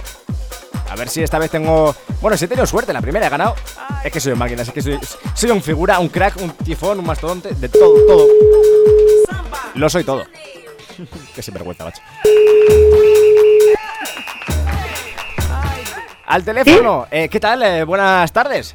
A 0.91 0.97
ver 0.97 1.09
si 1.09 1.23
esta 1.23 1.39
vez 1.39 1.51
tengo. 1.51 1.95
Bueno, 2.21 2.37
si 2.37 2.45
he 2.45 2.49
tenido 2.49 2.67
suerte, 2.67 2.93
la 2.93 3.01
primera 3.01 3.27
he 3.27 3.31
ganado. 3.31 3.57
Es 4.05 4.13
que 4.13 4.21
soy 4.21 4.33
un 4.33 4.39
máquina, 4.39 4.63
es 4.63 4.71
que 4.71 4.81
soy, 4.81 4.99
soy 5.35 5.51
un 5.51 5.63
figura, 5.63 5.99
un 5.99 6.09
crack, 6.09 6.37
un 6.41 6.51
tifón, 6.51 7.01
un 7.01 7.07
mastodonte, 7.07 7.55
de 7.55 7.69
todo, 7.69 7.95
todo. 8.07 8.27
Lo 9.75 9.89
soy 9.91 10.05
todo. 10.05 10.25
Qué 11.35 11.43
sinvergüenza, 11.43 11.85
macho. 11.85 12.03
Al 16.27 16.43
teléfono, 16.43 17.07
eh, 17.11 17.29
¿qué 17.29 17.39
tal? 17.39 17.63
Eh, 17.63 17.85
buenas 17.85 18.33
tardes. 18.33 18.75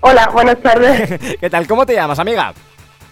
Hola, 0.00 0.28
buenas 0.28 0.60
tardes. 0.60 1.36
¿Qué 1.40 1.50
tal? 1.50 1.66
¿Cómo 1.66 1.84
te 1.84 1.94
llamas, 1.94 2.18
amiga? 2.18 2.52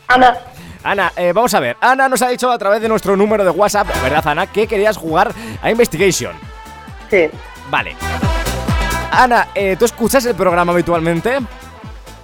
Ana. 0.08 0.38
Ana, 0.82 1.12
eh, 1.16 1.32
vamos 1.32 1.52
a 1.54 1.60
ver. 1.60 1.76
Ana 1.80 2.08
nos 2.08 2.22
ha 2.22 2.28
dicho 2.28 2.50
a 2.50 2.58
través 2.58 2.80
de 2.80 2.88
nuestro 2.88 3.16
número 3.16 3.44
de 3.44 3.50
WhatsApp, 3.50 3.88
¿verdad, 4.02 4.26
Ana? 4.26 4.46
Que 4.46 4.66
querías 4.66 4.96
jugar 4.96 5.32
a 5.62 5.70
Investigation. 5.70 6.32
Sí. 7.10 7.28
Vale. 7.68 7.94
Ana, 9.10 9.48
¿tú 9.78 9.84
escuchas 9.84 10.24
el 10.24 10.36
programa 10.36 10.72
habitualmente? 10.72 11.38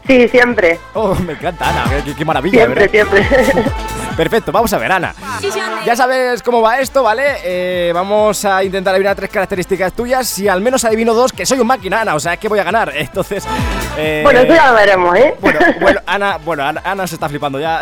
Sí, 0.07 0.29
siempre. 0.29 0.79
Oh, 0.95 1.15
me 1.15 1.33
encanta, 1.33 1.69
Ana. 1.69 2.03
Qué, 2.05 2.15
qué 2.15 2.25
maravilla, 2.25 2.59
Siempre, 2.67 2.87
¿verdad? 2.89 3.11
siempre. 3.13 3.65
Perfecto, 4.17 4.51
vamos 4.51 4.73
a 4.73 4.79
ver, 4.79 4.91
Ana. 4.93 5.15
Ya 5.85 5.95
sabes 5.95 6.43
cómo 6.43 6.63
va 6.63 6.81
esto, 6.81 7.03
¿vale? 7.03 7.23
Eh, 7.45 7.93
vamos 7.95 8.45
a 8.47 8.65
intentar 8.65 8.95
adivinar 8.95 9.15
tres 9.15 9.29
características 9.31 9.93
tuyas. 9.93 10.27
Si 10.27 10.49
al 10.49 10.61
menos 10.63 10.85
adivino 10.87 11.13
dos, 11.13 11.33
que 11.33 11.45
soy 11.45 11.61
un 11.61 11.67
máquina, 11.67 12.01
Ana, 12.01 12.15
o 12.15 12.21
sea, 12.21 12.33
es 12.35 12.39
que 12.39 12.49
voy 12.49 12.59
a 12.59 12.65
ganar. 12.65 12.93
Entonces. 12.97 13.47
eh, 13.99 14.21
Bueno, 14.25 14.41
eso 14.41 14.55
ya 14.55 14.71
lo 14.71 14.75
veremos, 14.77 15.17
¿eh? 15.17 15.35
Bueno, 15.41 15.59
bueno, 15.81 16.01
Ana, 16.07 16.39
bueno, 16.39 16.65
Ana, 16.65 16.81
Ana 16.85 17.07
se 17.07 17.17
está 17.17 17.29
flipando 17.29 17.61
ya. 17.61 17.81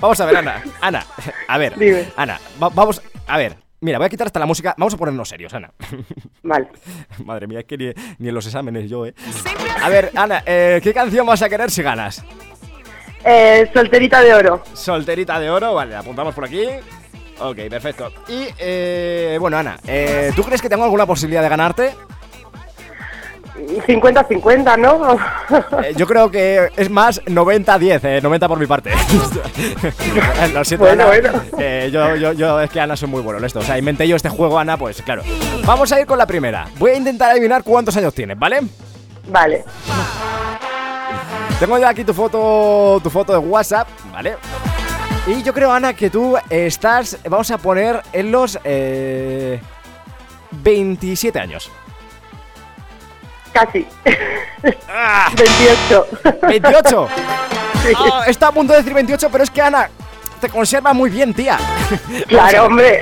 vamos 0.00 0.18
a 0.20 0.24
ver, 0.24 0.36
Ana. 0.38 0.62
Ana, 0.80 1.04
a 1.46 1.58
ver. 1.58 1.76
Dime. 1.78 2.08
Ana, 2.16 2.40
va- 2.62 2.70
vamos. 2.70 3.02
A 3.26 3.36
ver. 3.36 3.56
Mira, 3.80 3.98
voy 3.98 4.06
a 4.06 4.08
quitar 4.10 4.26
hasta 4.26 4.38
la 4.38 4.46
música. 4.46 4.74
Vamos 4.76 4.94
a 4.94 4.96
ponernos 4.96 5.28
serios, 5.28 5.54
Ana. 5.54 5.72
Vale. 6.42 6.68
Madre 7.24 7.46
mía, 7.46 7.60
es 7.60 7.64
que 7.64 7.78
ni, 7.78 7.92
ni 8.18 8.28
en 8.28 8.34
los 8.34 8.46
exámenes 8.46 8.90
yo, 8.90 9.06
¿eh? 9.06 9.14
A 9.82 9.88
ver, 9.88 10.10
Ana, 10.14 10.42
eh, 10.44 10.80
¿qué 10.82 10.92
canción 10.92 11.26
vas 11.26 11.42
a 11.42 11.48
querer 11.48 11.70
si 11.70 11.82
ganas? 11.82 12.22
Eh, 13.24 13.70
solterita 13.72 14.20
de 14.22 14.34
oro. 14.34 14.62
Solterita 14.74 15.38
de 15.38 15.50
oro, 15.50 15.74
vale, 15.74 15.92
la 15.92 16.00
apuntamos 16.00 16.34
por 16.34 16.44
aquí. 16.44 16.64
Ok, 17.38 17.56
perfecto. 17.70 18.12
Y, 18.28 18.48
eh, 18.58 19.38
bueno, 19.40 19.56
Ana, 19.56 19.78
eh, 19.86 20.30
¿tú 20.36 20.42
crees 20.42 20.60
que 20.60 20.68
tengo 20.68 20.84
alguna 20.84 21.06
posibilidad 21.06 21.42
de 21.42 21.48
ganarte? 21.48 21.94
50-50, 23.56 24.78
¿no? 24.78 25.18
Eh, 25.82 25.94
yo 25.96 26.06
creo 26.06 26.30
que 26.30 26.70
es 26.76 26.88
más 26.90 27.22
90-10, 27.24 28.00
eh, 28.04 28.20
90 28.22 28.48
por 28.48 28.58
mi 28.58 28.66
parte. 28.66 28.90
Lo 30.54 30.64
siento, 30.64 30.86
Bueno, 30.86 31.04
Ana. 31.04 31.06
bueno. 31.06 31.42
Eh, 31.58 31.90
yo, 31.92 32.16
yo, 32.16 32.32
yo, 32.32 32.60
es 32.60 32.70
que 32.70 32.80
Ana 32.80 32.96
soy 32.96 33.08
muy 33.08 33.22
bueno 33.22 33.38
en 33.38 33.44
esto. 33.44 33.58
O 33.60 33.62
sea, 33.62 33.76
inventé 33.78 34.06
yo 34.08 34.16
este 34.16 34.28
juego, 34.28 34.58
Ana, 34.58 34.76
pues 34.76 35.02
claro. 35.02 35.22
Vamos 35.64 35.90
a 35.92 36.00
ir 36.00 36.06
con 36.06 36.18
la 36.18 36.26
primera. 36.26 36.66
Voy 36.78 36.92
a 36.92 36.96
intentar 36.96 37.30
adivinar 37.32 37.62
cuántos 37.62 37.96
años 37.96 38.14
tienes, 38.14 38.38
¿vale? 38.38 38.60
Vale. 39.28 39.64
Tengo 41.58 41.78
ya 41.78 41.90
aquí 41.90 42.04
tu 42.04 42.14
foto, 42.14 43.00
tu 43.02 43.10
foto 43.10 43.32
de 43.32 43.38
WhatsApp, 43.38 43.86
¿vale? 44.12 44.36
Y 45.26 45.42
yo 45.42 45.52
creo, 45.52 45.70
Ana, 45.70 45.92
que 45.92 46.08
tú 46.08 46.36
estás, 46.48 47.18
vamos 47.28 47.50
a 47.50 47.58
poner 47.58 48.00
en 48.12 48.32
los 48.32 48.58
eh, 48.64 49.60
27 50.52 51.38
años. 51.38 51.70
Casi. 53.52 53.86
Ah. 54.88 55.30
28. 55.36 56.06
¿28? 56.42 57.08
Sí. 57.80 57.94
Ah, 57.96 58.24
está 58.26 58.48
a 58.48 58.52
punto 58.52 58.74
de 58.74 58.80
decir 58.80 58.92
28, 58.92 59.30
pero 59.32 59.42
es 59.42 59.48
que 59.50 59.62
Ana 59.62 59.88
te 60.38 60.50
conserva 60.50 60.92
muy 60.92 61.08
bien, 61.08 61.32
tía. 61.32 61.56
Claro, 62.28 62.64
hombre. 62.66 63.00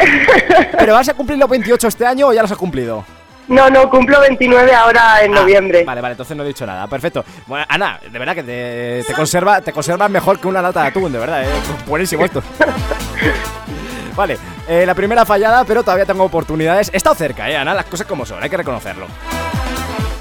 ¿Pero 0.79 0.95
vas 0.95 1.09
a 1.09 1.15
cumplir 1.15 1.37
los 1.37 1.49
28 1.49 1.89
este 1.89 2.07
año 2.07 2.29
o 2.29 2.33
ya 2.33 2.43
los 2.43 2.53
has 2.53 2.57
cumplido? 2.57 3.05
No, 3.49 3.69
no, 3.69 3.91
cumplo 3.91 4.21
29 4.21 4.73
ahora 4.73 5.25
en 5.25 5.33
noviembre. 5.33 5.81
Ah, 5.81 5.87
Vale, 5.87 6.01
vale, 6.01 6.13
entonces 6.13 6.37
no 6.37 6.45
he 6.45 6.47
dicho 6.47 6.65
nada. 6.65 6.87
Perfecto. 6.87 7.25
Bueno, 7.49 7.67
Ana, 7.69 7.99
de 8.09 8.19
verdad 8.21 8.37
que 8.37 8.45
te, 8.45 9.03
te 9.05 9.15
conserva, 9.15 9.61
te 9.63 9.73
conserva 9.73 10.09
mejor 10.09 10.39
que 10.39 10.47
una 10.47 10.63
lata 10.63 10.83
de 10.83 10.89
atún, 10.89 11.11
de 11.11 11.19
verdad, 11.19 11.43
eh. 11.43 11.49
Buenísimo 11.85 12.25
esto. 12.25 12.41
Vale, 14.15 14.39
eh, 14.69 14.85
la 14.87 14.95
primera 14.95 15.25
fallada, 15.25 15.65
pero 15.65 15.83
todavía 15.83 16.07
tengo 16.07 16.23
oportunidades. 16.23 16.89
He 16.93 16.99
estado 16.99 17.17
cerca, 17.17 17.51
eh, 17.51 17.57
Ana, 17.57 17.75
las 17.75 17.87
cosas 17.87 18.07
como 18.07 18.25
son, 18.25 18.41
hay 18.41 18.49
que 18.49 18.57
reconocerlo. 18.59 19.07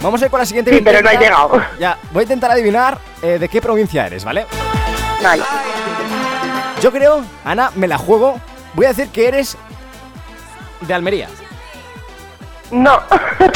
Vamos 0.07 0.21
a 0.21 0.25
ir 0.25 0.31
con 0.31 0.39
la 0.39 0.45
siguiente. 0.45 0.71
Sí, 0.73 0.79
pero 0.81 1.01
no 1.01 1.09
ha 1.09 1.13
intenta- 1.15 1.19
llegado. 1.19 1.61
Ya, 1.77 1.97
voy 2.11 2.21
a 2.21 2.23
intentar 2.23 2.49
adivinar 2.51 2.97
eh, 3.21 3.37
de 3.39 3.49
qué 3.49 3.61
provincia 3.61 4.07
eres, 4.07 4.23
¿vale? 4.23 4.45
Vale. 5.21 5.43
Yo 6.81 6.93
creo, 6.93 7.25
Ana, 7.43 7.71
me 7.75 7.89
la 7.89 7.97
juego. 7.97 8.39
Voy 8.73 8.85
a 8.85 8.89
decir 8.89 9.09
que 9.09 9.27
eres 9.27 9.57
de 10.79 10.93
Almería. 10.93 11.27
No. 12.71 13.01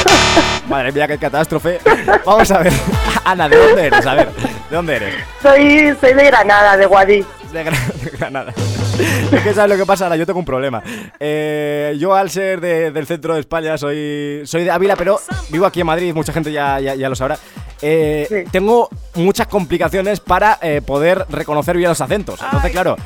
Madre 0.68 0.92
mía, 0.92 1.08
qué 1.08 1.16
catástrofe. 1.16 1.80
Vamos 2.26 2.50
a 2.50 2.58
ver. 2.58 2.72
Ana, 3.24 3.48
¿de 3.48 3.56
dónde 3.56 3.86
eres? 3.86 4.06
A 4.06 4.12
ver, 4.14 4.28
¿de 4.34 4.76
dónde 4.76 4.96
eres? 4.96 5.14
Soy, 5.40 5.96
soy 6.02 6.12
de 6.12 6.24
Granada, 6.24 6.76
de 6.76 6.84
Guadí. 6.84 7.24
De, 7.50 7.64
de 7.64 8.10
Granada. 8.18 8.52
Es 9.32 9.40
que 9.42 9.54
sabes 9.54 9.70
lo 9.70 9.76
que 9.76 9.86
pasa, 9.86 10.06
Ana, 10.06 10.16
yo 10.16 10.26
tengo 10.26 10.38
un 10.38 10.44
problema. 10.44 10.82
Eh, 11.18 11.96
yo 11.98 12.14
al 12.14 12.30
ser 12.30 12.60
de- 12.60 12.90
del 12.90 13.06
centro 13.06 13.34
de 13.34 13.40
España 13.40 13.76
soy, 13.78 14.42
soy 14.44 14.64
de 14.64 14.70
Ávila, 14.70 14.96
pero 14.96 15.18
vivo 15.50 15.66
aquí 15.66 15.80
en 15.80 15.86
Madrid, 15.86 16.14
mucha 16.14 16.32
gente 16.32 16.52
ya, 16.52 16.78
ya, 16.80 16.94
ya 16.94 17.08
lo 17.08 17.14
sabrá. 17.16 17.38
Eh, 17.80 18.44
Tengo 18.52 18.88
muchas 19.14 19.46
complicaciones 19.48 20.20
para 20.20 20.58
eh, 20.62 20.80
poder 20.84 21.26
reconocer 21.30 21.76
bien 21.76 21.88
los 21.88 22.00
acentos. 22.00 22.40
Entonces, 22.42 22.70
claro, 22.70 22.96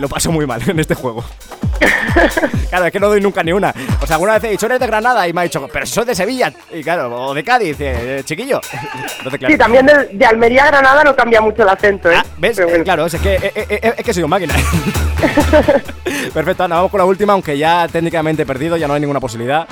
lo 0.00 0.08
paso 0.08 0.30
muy 0.30 0.46
mal 0.46 0.62
en 0.68 0.78
este 0.78 0.94
juego. 0.94 1.24
Claro, 2.72 2.86
es 2.86 2.92
que 2.92 3.00
no 3.00 3.08
doy 3.08 3.20
nunca 3.20 3.42
ni 3.42 3.52
una. 3.52 3.74
O 4.00 4.06
sea, 4.06 4.16
alguna 4.16 4.32
vez 4.34 4.44
he 4.44 4.48
dicho, 4.48 4.64
eres 4.64 4.80
de 4.80 4.86
Granada 4.86 5.28
y 5.28 5.32
me 5.34 5.42
ha 5.42 5.44
dicho, 5.44 5.68
pero 5.70 5.84
soy 5.84 6.06
de 6.06 6.14
Sevilla. 6.14 6.50
Y 6.72 6.82
claro, 6.82 7.14
o 7.14 7.34
de 7.34 7.44
Cádiz, 7.44 7.76
eh, 7.80 8.22
chiquillo. 8.24 8.60
Claro. 8.62 9.48
Sí, 9.48 9.58
también 9.58 9.84
de, 9.84 10.06
de 10.10 10.24
Almería 10.24 10.64
a 10.64 10.66
Granada 10.68 11.04
no 11.04 11.14
cambia 11.14 11.42
mucho 11.42 11.62
el 11.64 11.68
acento, 11.68 12.10
¿eh? 12.10 12.22
¿Ves? 12.38 12.58
Eh, 12.58 12.80
claro, 12.82 13.04
es 13.04 13.14
que, 13.16 13.34
eh, 13.34 13.52
eh, 13.54 13.94
es 13.98 14.04
que 14.04 14.14
soy 14.14 14.22
un 14.22 14.30
máquina. 14.30 14.54
Perfecto, 16.34 16.64
Ana, 16.64 16.76
vamos 16.76 16.90
con 16.90 16.98
la 16.98 17.04
última, 17.04 17.34
aunque 17.34 17.58
ya 17.58 17.86
técnicamente 17.88 18.42
he 18.42 18.46
perdido, 18.46 18.76
ya 18.76 18.88
no 18.88 18.94
hay 18.94 19.00
ninguna 19.00 19.20
posibilidad. 19.20 19.66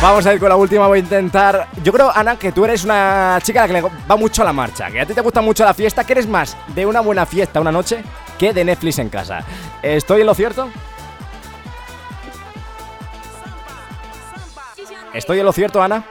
Vamos 0.00 0.26
a 0.26 0.34
ir 0.34 0.38
con 0.38 0.48
la 0.48 0.56
última, 0.56 0.86
voy 0.86 0.98
a 0.98 1.02
intentar... 1.02 1.68
Yo 1.82 1.92
creo, 1.92 2.12
Ana, 2.14 2.38
que 2.38 2.52
tú 2.52 2.64
eres 2.64 2.84
una 2.84 3.38
chica 3.42 3.64
a 3.64 3.66
la 3.66 3.68
que 3.68 3.80
le 3.80 3.88
va 4.08 4.16
mucho 4.16 4.42
a 4.42 4.44
la 4.44 4.52
marcha, 4.52 4.90
que 4.90 5.00
a 5.00 5.06
ti 5.06 5.14
te 5.14 5.22
gusta 5.22 5.40
mucho 5.40 5.64
la 5.64 5.74
fiesta, 5.74 6.04
que 6.04 6.12
eres 6.12 6.28
más 6.28 6.56
de 6.68 6.84
una 6.84 7.00
buena 7.00 7.24
fiesta 7.26 7.60
una 7.60 7.72
noche 7.72 8.02
que 8.38 8.52
de 8.52 8.64
Netflix 8.64 8.98
en 8.98 9.08
casa. 9.08 9.42
¿Estoy 9.82 10.20
en 10.20 10.26
lo 10.26 10.34
cierto? 10.34 10.68
¿Estoy 15.16 15.38
en 15.40 15.46
lo 15.46 15.52
cierto, 15.52 15.82
Ana? 15.82 16.04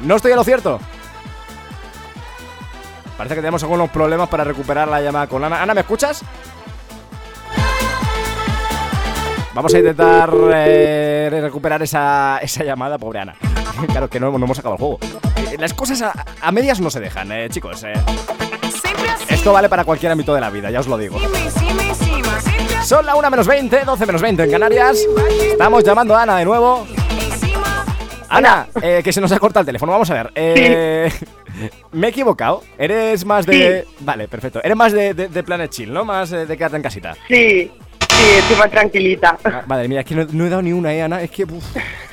¿No 0.00 0.16
estoy 0.16 0.32
en 0.32 0.36
lo 0.38 0.44
cierto? 0.44 0.80
Parece 3.16 3.34
que 3.36 3.40
tenemos 3.40 3.62
algunos 3.62 3.90
problemas 3.90 4.28
para 4.28 4.44
recuperar 4.44 4.88
la 4.88 5.00
llamada 5.00 5.26
con 5.26 5.44
Ana. 5.44 5.62
Ana, 5.62 5.74
¿me 5.74 5.80
escuchas? 5.82 6.22
Vamos 9.54 9.72
a 9.72 9.78
intentar 9.78 10.30
eh, 10.54 11.38
recuperar 11.42 11.80
esa, 11.82 12.38
esa 12.42 12.64
llamada, 12.64 12.98
pobre 12.98 13.20
Ana. 13.20 13.34
claro 13.88 14.08
que 14.10 14.18
no, 14.18 14.36
no 14.36 14.44
hemos 14.44 14.58
acabado 14.58 14.74
el 14.76 14.98
juego. 14.98 15.52
Eh, 15.52 15.56
Las 15.58 15.74
cosas 15.74 16.02
a, 16.02 16.12
a 16.40 16.50
medias 16.50 16.80
no 16.80 16.90
se 16.90 16.98
dejan, 17.00 17.30
eh, 17.30 17.48
chicos. 17.50 17.84
eh. 17.84 17.92
Esto 19.28 19.52
vale 19.52 19.68
para 19.68 19.84
cualquier 19.84 20.10
ámbito 20.12 20.34
de 20.34 20.40
la 20.40 20.50
vida, 20.50 20.70
ya 20.70 20.80
os 20.80 20.86
lo 20.88 20.96
digo. 20.98 21.18
Son 22.84 23.04
la 23.06 23.14
1 23.16 23.30
menos 23.30 23.46
20, 23.46 23.84
12 23.84 24.06
menos 24.06 24.22
20 24.22 24.42
en 24.44 24.50
Canarias. 24.50 24.98
Estamos 25.50 25.82
llamando 25.84 26.14
a 26.14 26.22
Ana 26.22 26.36
de 26.38 26.44
nuevo. 26.44 26.86
Ana, 28.28 28.66
eh, 28.82 29.00
que 29.02 29.12
se 29.12 29.20
nos 29.20 29.32
ha 29.32 29.38
cortado 29.38 29.60
el 29.62 29.66
teléfono. 29.66 29.92
Vamos 29.92 30.10
a 30.10 30.14
ver. 30.14 30.30
eh, 30.34 31.10
Me 31.92 32.08
he 32.08 32.10
equivocado. 32.10 32.62
Eres 32.76 33.24
más 33.24 33.46
de. 33.46 33.86
Vale, 34.00 34.28
perfecto. 34.28 34.60
Eres 34.62 34.76
más 34.76 34.92
de, 34.92 35.14
de- 35.14 35.28
de 35.28 35.42
Planet 35.42 35.70
Chill, 35.70 35.92
¿no? 35.92 36.04
Más 36.04 36.32
eh, 36.32 36.44
de 36.46 36.56
quedarte 36.56 36.76
en 36.76 36.82
casita. 36.82 37.14
Sí, 37.28 37.70
sí, 38.10 38.24
estoy 38.38 38.56
más 38.56 38.70
tranquilita. 38.70 39.38
Ah, 39.44 39.62
Madre 39.66 39.88
mía, 39.88 40.00
es 40.00 40.06
que 40.06 40.14
no, 40.16 40.26
no 40.32 40.44
he 40.46 40.50
dado 40.50 40.62
ni 40.62 40.72
una, 40.72 40.92
¿eh, 40.92 41.02
Ana? 41.02 41.22
Es 41.22 41.30
que. 41.30 41.44
uf. 41.44 41.64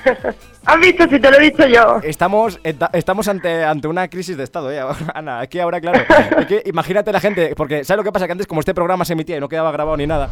¿Has 0.65 0.79
visto 0.79 1.03
si 1.09 1.19
te 1.19 1.31
lo 1.31 1.37
he 1.37 1.41
dicho 1.41 1.65
yo? 1.67 1.99
Estamos, 2.03 2.61
enta- 2.63 2.89
estamos 2.93 3.27
ante, 3.27 3.63
ante 3.63 3.87
una 3.87 4.07
crisis 4.07 4.37
de 4.37 4.43
estado, 4.43 4.71
¿eh? 4.71 4.79
Ana, 5.15 5.45
que 5.47 5.61
ahora, 5.61 5.81
claro. 5.81 5.99
Que 6.47 6.61
imagínate 6.65 7.11
la 7.11 7.19
gente, 7.19 7.53
porque 7.55 7.83
¿sabes 7.83 7.97
lo 7.97 8.03
que 8.03 8.11
pasa? 8.11 8.25
Que 8.27 8.33
antes, 8.33 8.47
como 8.47 8.59
este 8.61 8.73
programa 8.73 9.03
se 9.03 9.13
emitía 9.13 9.37
y 9.37 9.39
no 9.39 9.49
quedaba 9.49 9.71
grabado 9.71 9.97
ni 9.97 10.05
nada, 10.05 10.29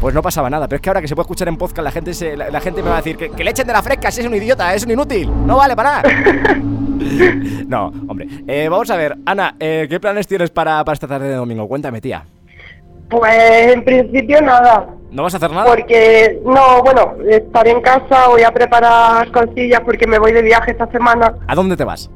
pues 0.00 0.14
no 0.14 0.22
pasaba 0.22 0.48
nada. 0.48 0.68
Pero 0.68 0.76
es 0.76 0.82
que 0.82 0.90
ahora 0.90 1.00
que 1.00 1.08
se 1.08 1.16
puede 1.16 1.24
escuchar 1.24 1.48
en 1.48 1.56
podcast, 1.56 1.84
la 1.84 1.90
gente, 1.90 2.14
se- 2.14 2.36
la, 2.36 2.50
la 2.50 2.60
gente 2.60 2.82
me 2.82 2.88
va 2.90 2.94
a 2.98 3.02
decir 3.02 3.16
que, 3.16 3.30
que 3.30 3.42
le 3.42 3.50
echen 3.50 3.66
de 3.66 3.72
la 3.72 3.82
fresca, 3.82 4.10
si 4.12 4.20
es 4.20 4.26
un 4.26 4.34
idiota, 4.34 4.72
es 4.74 4.84
un 4.84 4.92
inútil, 4.92 5.28
no 5.46 5.56
vale 5.56 5.74
para 5.74 6.02
nada. 6.02 6.54
No, 7.66 7.86
hombre. 8.08 8.26
Eh, 8.46 8.68
vamos 8.68 8.90
a 8.90 8.96
ver, 8.96 9.16
Ana, 9.26 9.56
eh, 9.60 9.86
¿qué 9.90 10.00
planes 10.00 10.26
tienes 10.26 10.50
para, 10.50 10.82
para 10.84 10.94
esta 10.94 11.06
tarde 11.06 11.28
de 11.28 11.34
domingo? 11.34 11.66
Cuéntame, 11.68 12.00
tía. 12.00 12.24
Pues 13.10 13.72
en 13.74 13.84
principio 13.84 14.40
nada. 14.40 14.86
¿No 15.14 15.22
vas 15.22 15.32
a 15.32 15.36
hacer 15.36 15.52
nada? 15.52 15.66
Porque, 15.66 16.40
no, 16.44 16.82
bueno, 16.82 17.14
estaré 17.30 17.70
en 17.70 17.80
casa, 17.80 18.26
voy 18.26 18.42
a 18.42 18.50
preparar 18.50 19.30
cosillas 19.30 19.80
porque 19.84 20.08
me 20.08 20.18
voy 20.18 20.32
de 20.32 20.42
viaje 20.42 20.72
esta 20.72 20.90
semana. 20.90 21.36
¿A 21.46 21.54
dónde 21.54 21.76
te 21.76 21.84
vas? 21.84 22.10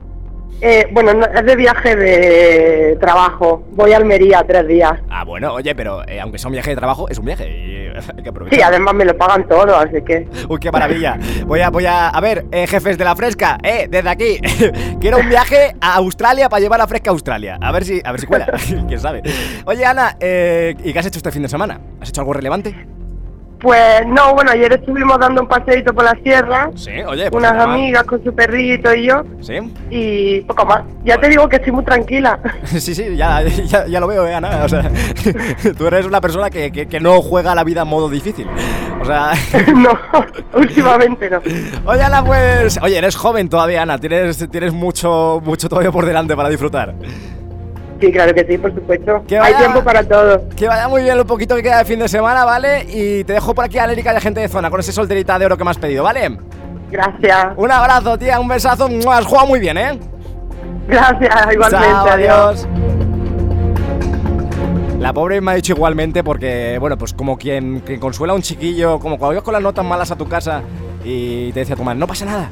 Eh, 0.60 0.88
bueno, 0.90 1.14
no, 1.14 1.24
es 1.26 1.44
de 1.44 1.56
viaje 1.56 1.94
de 1.94 2.96
trabajo. 3.00 3.64
Voy 3.72 3.92
a 3.92 3.96
Almería 3.96 4.44
tres 4.46 4.66
días. 4.66 4.92
Ah, 5.08 5.24
bueno, 5.24 5.52
oye, 5.54 5.74
pero 5.74 6.06
eh, 6.08 6.20
aunque 6.20 6.38
sea 6.38 6.48
un 6.48 6.54
viaje 6.54 6.70
de 6.70 6.76
trabajo, 6.76 7.08
es 7.08 7.18
un 7.18 7.26
viaje 7.26 7.48
y 7.48 7.76
eh, 7.86 7.92
hay 8.16 8.22
que 8.22 8.28
aprovechar. 8.28 8.58
Sí, 8.58 8.62
además 8.62 8.94
me 8.94 9.04
lo 9.04 9.16
pagan 9.16 9.46
todo, 9.46 9.76
así 9.76 10.02
que... 10.02 10.28
Uy, 10.48 10.58
qué 10.58 10.72
maravilla. 10.72 11.16
Voy 11.46 11.60
a, 11.60 11.70
voy 11.70 11.86
a, 11.86 12.08
a 12.08 12.20
ver, 12.20 12.46
eh, 12.50 12.66
jefes 12.66 12.98
de 12.98 13.04
la 13.04 13.14
fresca, 13.14 13.58
eh, 13.62 13.86
desde 13.88 14.08
aquí. 14.08 14.40
Quiero 15.00 15.18
un 15.18 15.28
viaje 15.28 15.76
a 15.80 15.94
Australia 15.94 16.48
para 16.48 16.60
llevar 16.60 16.80
la 16.80 16.88
fresca 16.88 17.10
a 17.10 17.12
Australia. 17.12 17.58
A 17.60 17.70
ver 17.70 17.84
si, 17.84 18.00
a 18.04 18.10
ver 18.10 18.20
si 18.20 18.26
cuela. 18.26 18.46
Quién 18.88 19.00
sabe. 19.00 19.22
Oye, 19.64 19.84
Ana, 19.84 20.16
eh, 20.18 20.74
¿y 20.82 20.92
qué 20.92 20.98
has 20.98 21.06
hecho 21.06 21.18
este 21.18 21.30
fin 21.30 21.42
de 21.42 21.48
semana? 21.48 21.80
¿Has 22.00 22.08
hecho 22.08 22.20
algo 22.22 22.32
relevante? 22.32 22.74
Pues 23.60 24.06
no, 24.06 24.34
bueno, 24.34 24.52
ayer 24.52 24.72
estuvimos 24.72 25.18
dando 25.18 25.42
un 25.42 25.48
paseíto 25.48 25.92
por 25.92 26.04
la 26.04 26.16
sierra. 26.22 26.70
Sí, 26.76 26.90
oye, 27.06 27.28
pues 27.28 27.42
Unas 27.44 27.60
amigas 27.60 28.04
con 28.04 28.22
su 28.22 28.32
perrito 28.32 28.94
y 28.94 29.06
yo. 29.08 29.22
Sí. 29.40 29.54
Y 29.90 30.40
poco 30.42 30.64
más. 30.64 30.82
Ya 31.04 31.18
te 31.18 31.28
digo 31.28 31.48
que 31.48 31.56
estoy 31.56 31.72
muy 31.72 31.84
tranquila. 31.84 32.38
Sí, 32.64 32.94
sí, 32.94 33.16
ya, 33.16 33.42
ya, 33.66 33.86
ya 33.86 33.98
lo 34.00 34.06
veo, 34.06 34.26
eh, 34.26 34.34
Ana. 34.34 34.60
O 34.64 34.68
sea, 34.68 34.88
tú 35.78 35.86
eres 35.88 36.06
una 36.06 36.20
persona 36.20 36.50
que, 36.50 36.70
que- 36.70 36.86
que 36.86 37.00
no 37.00 37.20
juega 37.20 37.54
la 37.54 37.64
vida 37.64 37.82
en 37.82 37.88
modo 37.88 38.08
difícil. 38.08 38.46
O 39.00 39.04
sea. 39.04 39.32
no, 39.74 39.90
últimamente 40.54 41.28
no. 41.28 41.40
Oye, 41.84 42.02
Ana, 42.02 42.24
pues. 42.24 42.78
Oye, 42.82 42.96
eres 42.98 43.16
joven 43.16 43.48
todavía, 43.48 43.82
Ana. 43.82 43.98
Tienes, 43.98 44.48
tienes 44.50 44.72
mucho, 44.72 45.40
mucho 45.44 45.68
todavía 45.68 45.90
por 45.90 46.06
delante 46.06 46.36
para 46.36 46.48
disfrutar. 46.48 46.94
Sí, 48.00 48.12
claro 48.12 48.32
que 48.32 48.44
sí, 48.44 48.58
por 48.58 48.72
supuesto. 48.74 49.24
Que 49.26 49.38
Hay 49.38 49.54
tiempo 49.54 49.82
para 49.82 50.04
todo. 50.04 50.48
Que 50.56 50.68
vaya 50.68 50.88
muy 50.88 51.02
bien 51.02 51.16
lo 51.16 51.26
poquito 51.26 51.56
que 51.56 51.62
queda 51.62 51.78
de 51.78 51.84
fin 51.84 51.98
de 51.98 52.08
semana, 52.08 52.44
¿vale? 52.44 52.86
Y 52.88 53.24
te 53.24 53.32
dejo 53.32 53.54
por 53.54 53.64
aquí 53.64 53.78
a 53.78 53.86
Lérica 53.86 54.12
y 54.12 54.16
a 54.16 54.20
gente 54.20 54.40
de 54.40 54.48
zona 54.48 54.70
con 54.70 54.80
ese 54.80 54.92
solterita 54.92 55.38
de 55.38 55.46
oro 55.46 55.56
que 55.56 55.64
me 55.64 55.70
has 55.70 55.78
pedido, 55.78 56.04
¿vale? 56.04 56.38
Gracias. 56.90 57.48
Un 57.56 57.70
abrazo, 57.70 58.16
tía, 58.16 58.38
un 58.38 58.48
besazo. 58.48 58.88
Has 59.10 59.24
jugado 59.24 59.46
muy 59.46 59.58
bien, 59.60 59.76
¿eh? 59.78 59.98
Gracias, 60.86 61.52
igualmente. 61.52 61.88
Chao, 61.88 62.08
adiós. 62.08 62.68
La 65.00 65.12
pobre 65.12 65.40
me 65.40 65.52
ha 65.52 65.54
dicho 65.54 65.74
igualmente 65.74 66.24
porque, 66.24 66.76
bueno, 66.80 66.96
pues 66.98 67.12
como 67.12 67.36
quien, 67.36 67.80
quien 67.80 68.00
consuela 68.00 68.32
a 68.32 68.36
un 68.36 68.42
chiquillo, 68.42 68.98
como 68.98 69.16
cuando 69.16 69.34
ibas 69.34 69.44
con 69.44 69.54
las 69.54 69.62
notas 69.62 69.84
malas 69.84 70.10
a 70.10 70.16
tu 70.16 70.28
casa 70.28 70.62
y 71.04 71.52
te 71.52 71.60
decía 71.60 71.76
tu 71.76 71.84
madre, 71.84 71.98
no 72.00 72.06
pasa 72.06 72.24
nada. 72.24 72.50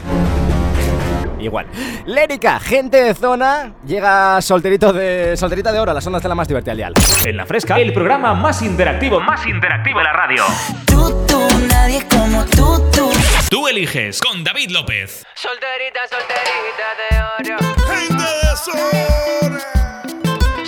Igual. 1.46 1.66
Lérica, 2.06 2.58
gente 2.58 2.96
de 3.00 3.14
zona, 3.14 3.72
llega 3.86 4.42
solterito 4.42 4.92
de, 4.92 5.36
solterita 5.36 5.70
de 5.70 5.78
oro, 5.78 5.94
las 5.94 6.04
ondas 6.04 6.20
de 6.20 6.28
la 6.28 6.34
más 6.34 6.48
divertida 6.48 6.72
al 6.72 6.76
dial. 6.76 6.92
En 7.24 7.36
la 7.36 7.46
fresca, 7.46 7.76
el 7.78 7.92
programa 7.92 8.34
más 8.34 8.62
interactivo, 8.62 9.20
más 9.20 9.46
interactivo 9.46 9.98
de 9.98 10.04
la 10.04 10.12
radio. 10.12 10.42
Tú, 10.86 11.48
nadie 11.68 12.04
como 12.10 12.44
tú, 12.46 12.82
tú. 12.92 13.10
Tú 13.48 13.68
eliges 13.68 14.20
con 14.20 14.42
David 14.42 14.70
López. 14.70 15.22
Solterita, 15.36 16.00
solterita 16.10 16.88
de 16.98 17.52
oro. 17.52 17.58
Gente 17.94 18.24
de 18.24 18.56
zona. 18.56 19.60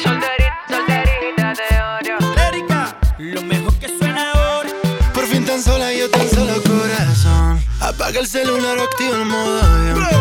Solterita, 0.01 0.65
solterita 0.69 1.55
de 1.59 2.13
oro. 2.13 2.35
Lérica, 2.37 2.97
lo 3.19 3.43
mejor 3.43 3.75
que 3.81 3.89
suena 3.89 4.31
ahora. 4.31 4.71
Por 5.13 5.27
fin 5.27 5.45
tan 5.45 5.61
sola, 5.61 5.93
yo 5.93 6.09
tan 6.09 6.29
solo 6.29 6.53
corazón. 6.63 7.61
Apaga 7.81 8.21
el 8.21 8.29
celular 8.29 8.79
o 8.79 8.83
activa 8.85 9.17
el 9.17 9.25
modo 9.25 9.61
avión. 9.61 10.18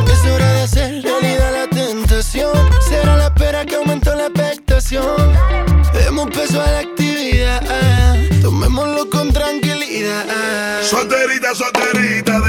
La 2.18 2.24
tentación. 2.24 2.70
Será 2.82 3.16
la 3.16 3.28
espera 3.28 3.66
que 3.66 3.76
aumentó 3.76 4.16
la 4.16 4.28
expectación. 4.28 5.34
Demos 5.94 6.30
peso 6.32 6.62
a 6.62 6.72
la 6.72 6.80
actividad. 6.80 7.62
Tomémoslo 8.42 9.10
con 9.10 9.32
tranquilidad. 9.32 10.26
Solterita, 10.82 11.54
solterita 11.54 12.40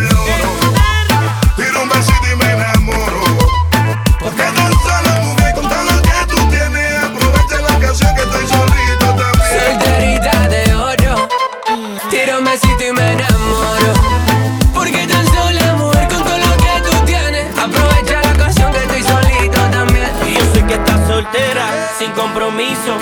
sin 21.99 22.12
compromiso. 22.12 22.96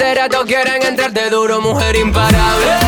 Soltera 0.00 0.28
todos 0.30 0.46
quieren 0.46 0.82
entrarte 0.82 1.28
duro 1.28 1.60
Mujer 1.60 1.94
imparable, 1.96 2.79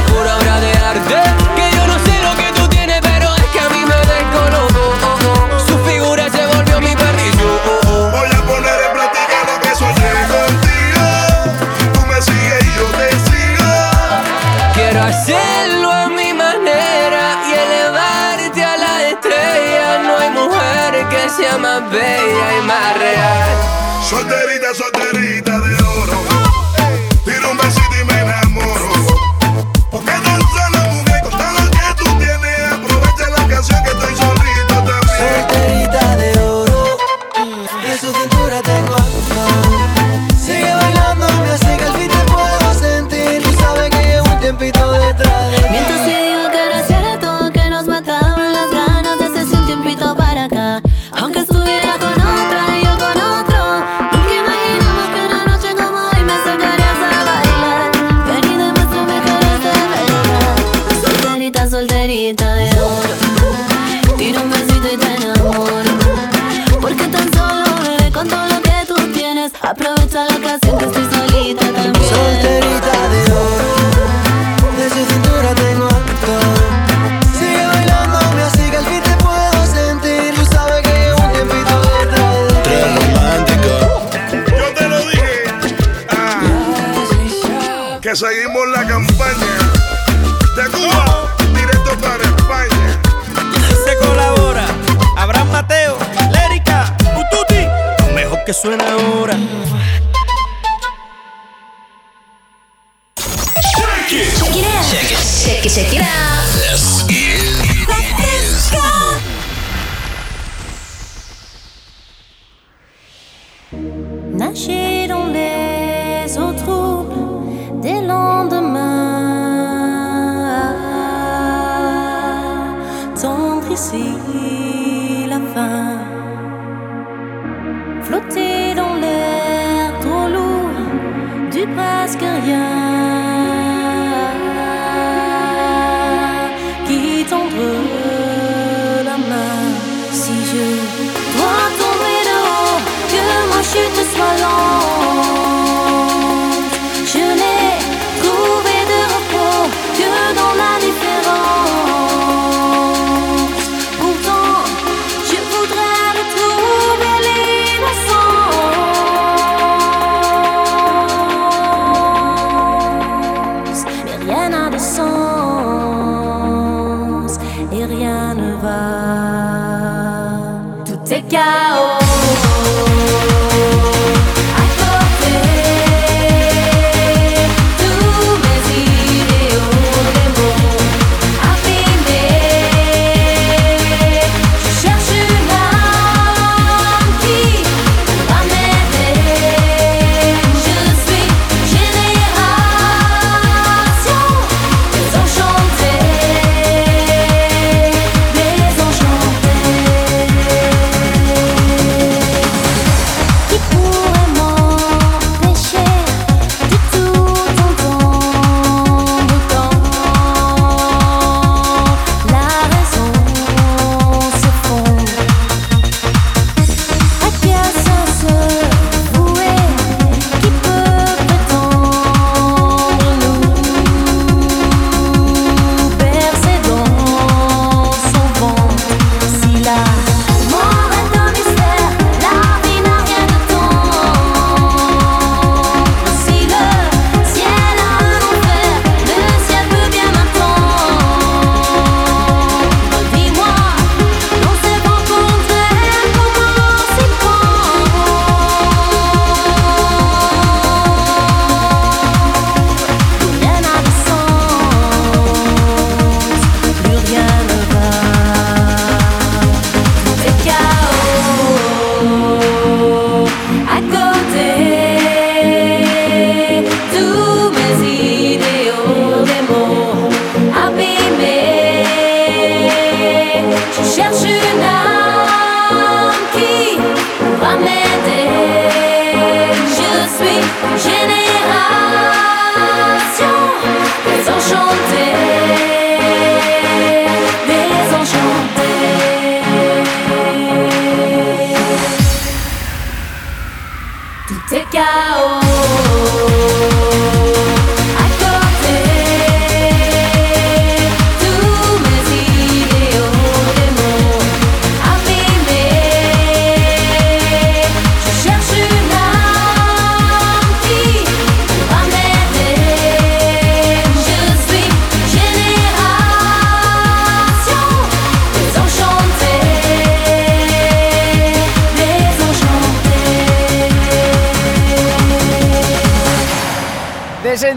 suena 98.62 98.84
ahora. 98.92 99.36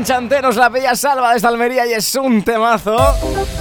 Desenchantenos 0.05 0.55
la 0.55 0.69
bella 0.69 0.95
salva 0.95 1.33
desde 1.33 1.47
Almería 1.47 1.87
y 1.87 1.93
es 1.93 2.13
un 2.13 2.43
temazo. 2.43 2.95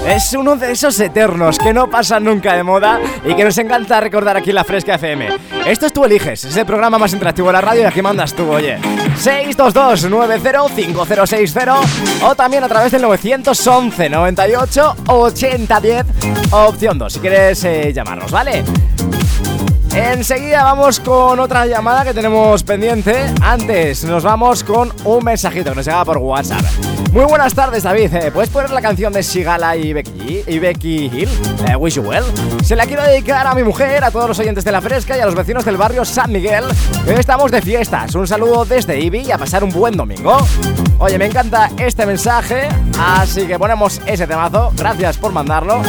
Es 0.06 0.34
uno 0.34 0.56
de 0.56 0.72
esos 0.72 1.00
eternos 1.00 1.58
que 1.58 1.72
no 1.72 1.88
pasan 1.88 2.24
nunca 2.24 2.52
de 2.52 2.62
moda 2.62 3.00
y 3.24 3.34
que 3.34 3.44
nos 3.44 3.56
encanta 3.56 3.98
recordar 3.98 4.36
aquí 4.36 4.50
en 4.50 4.56
la 4.56 4.64
Fresca 4.64 4.96
FM. 4.96 5.28
Esto 5.64 5.86
es 5.86 5.94
Tú 5.94 6.04
Eliges, 6.04 6.44
es 6.44 6.54
el 6.54 6.66
programa 6.66 6.98
más 6.98 7.14
interactivo 7.14 7.46
de 7.46 7.54
la 7.54 7.62
radio 7.62 7.80
y 7.80 7.86
aquí 7.86 8.02
mandas 8.02 8.34
tú, 8.34 8.46
oye. 8.50 8.78
622-905060 9.22 11.78
o 12.24 12.34
también 12.34 12.62
a 12.62 12.68
través 12.68 12.92
del 12.92 13.00
911 13.00 14.10
98 14.10 14.96
80 15.06 15.80
10 15.80 16.06
opción 16.50 16.98
2 16.98 17.10
si 17.10 17.20
quieres 17.20 17.64
eh, 17.64 17.90
llamarnos, 17.94 18.30
¿vale? 18.30 18.62
Enseguida 19.94 20.64
vamos 20.64 20.98
con 20.98 21.38
otra 21.38 21.66
llamada 21.66 22.04
que 22.04 22.12
tenemos 22.12 22.64
pendiente. 22.64 23.32
Antes 23.40 24.02
nos 24.04 24.24
vamos 24.24 24.64
con 24.64 24.92
un 25.04 25.24
mensajito 25.24 25.70
que 25.70 25.76
nos 25.76 25.86
llega 25.86 26.04
por 26.04 26.18
WhatsApp. 26.18 26.64
Muy 27.12 27.26
buenas 27.26 27.54
tardes, 27.54 27.84
David. 27.84 28.12
Eh, 28.12 28.32
¿Puedes 28.32 28.50
poner 28.50 28.70
la 28.70 28.82
canción 28.82 29.12
de 29.12 29.22
Sigala 29.22 29.76
y 29.76 29.92
Becky, 29.92 30.42
y 30.48 30.58
Becky 30.58 31.04
Hill? 31.12 31.28
Eh, 31.68 31.76
Wish 31.76 31.94
You 31.94 32.02
Well. 32.02 32.24
Se 32.64 32.74
la 32.74 32.86
quiero 32.86 33.04
dedicar 33.04 33.46
a 33.46 33.54
mi 33.54 33.62
mujer, 33.62 34.02
a 34.02 34.10
todos 34.10 34.26
los 34.26 34.36
oyentes 34.40 34.64
de 34.64 34.72
La 34.72 34.80
Fresca 34.80 35.16
y 35.16 35.20
a 35.20 35.26
los 35.26 35.36
vecinos 35.36 35.64
del 35.64 35.76
barrio 35.76 36.04
San 36.04 36.32
Miguel. 36.32 36.64
Estamos 37.06 37.52
de 37.52 37.62
fiestas. 37.62 38.16
Un 38.16 38.26
saludo 38.26 38.64
desde 38.64 38.98
Ibi 38.98 39.20
y 39.20 39.30
a 39.30 39.38
pasar 39.38 39.62
un 39.62 39.70
buen 39.70 39.96
domingo. 39.96 40.38
Oye, 40.98 41.18
me 41.18 41.26
encanta 41.26 41.70
este 41.78 42.04
mensaje, 42.04 42.68
así 42.98 43.46
que 43.46 43.56
ponemos 43.60 44.00
ese 44.06 44.26
temazo. 44.26 44.72
Gracias 44.76 45.18
por 45.18 45.30
mandarlo. 45.30 45.82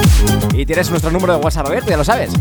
Y 0.54 0.64
tienes 0.68 0.92
nuestro 0.92 1.10
número 1.10 1.34
de 1.34 1.44
WhatsApp 1.44 1.66
abierto, 1.66 1.90
ya 1.90 1.98
lo 1.98 2.04
sabes. 2.04 2.34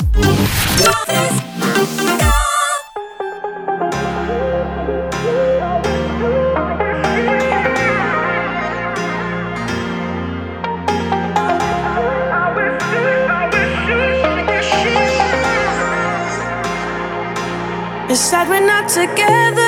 It's 18.09 18.21
sad 18.21 18.49
we're 18.49 18.65
not 18.65 18.89
together, 18.89 19.66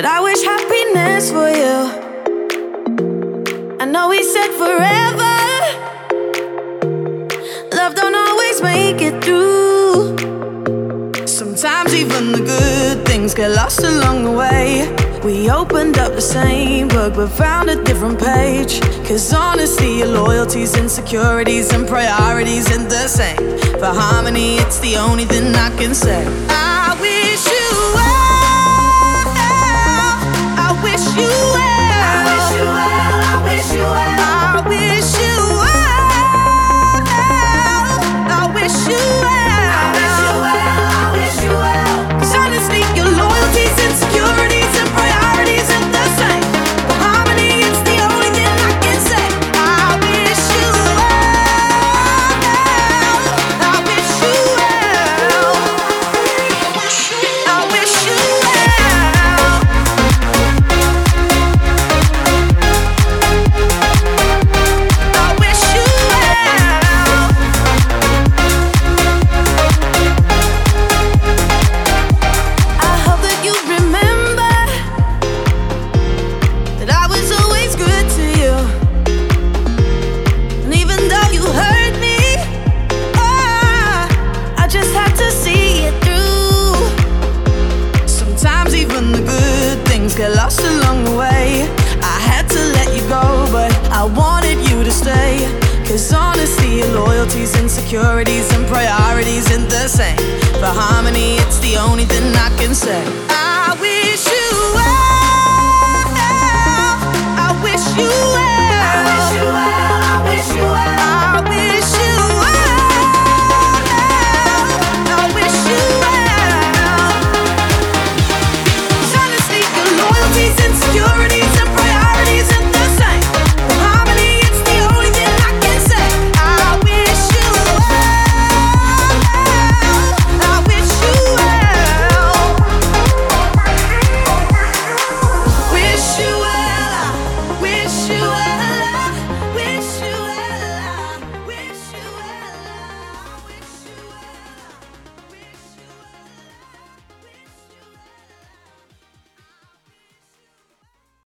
but 0.00 0.08
I 0.08 0.20
wish 0.22 0.42
happiness 0.42 1.30
for 1.30 1.50
you. 1.62 1.78
I 3.80 3.84
know 3.84 4.08
we 4.08 4.22
said 4.22 4.50
forever, 4.62 5.36
love 7.76 7.94
don't 7.94 8.14
always 8.14 8.62
make 8.62 9.02
it 9.02 9.22
through. 9.22 10.16
Sometimes 11.26 11.94
even 11.94 12.32
the 12.32 12.38
good 12.38 13.06
things 13.06 13.34
get 13.34 13.50
lost 13.50 13.82
along 13.82 14.24
the 14.24 14.32
way. 14.32 14.88
We 15.22 15.50
opened 15.50 15.98
up 15.98 16.14
the 16.14 16.22
same 16.22 16.88
book 16.88 17.16
but 17.16 17.28
found 17.28 17.68
a 17.68 17.76
different 17.84 18.18
page. 18.18 18.80
Cause 19.06 19.34
honestly, 19.34 19.98
your 19.98 20.08
loyalties, 20.08 20.78
insecurities, 20.78 21.74
and 21.74 21.86
priorities 21.86 22.70
ain't 22.72 22.88
the 22.88 23.06
same. 23.06 23.36
For 23.78 23.92
harmony, 24.02 24.56
it's 24.64 24.78
the 24.80 24.96
only 24.96 25.26
thing 25.26 25.54
I 25.54 25.68
can 25.76 25.94
say. 25.94 26.24
I 26.48 26.69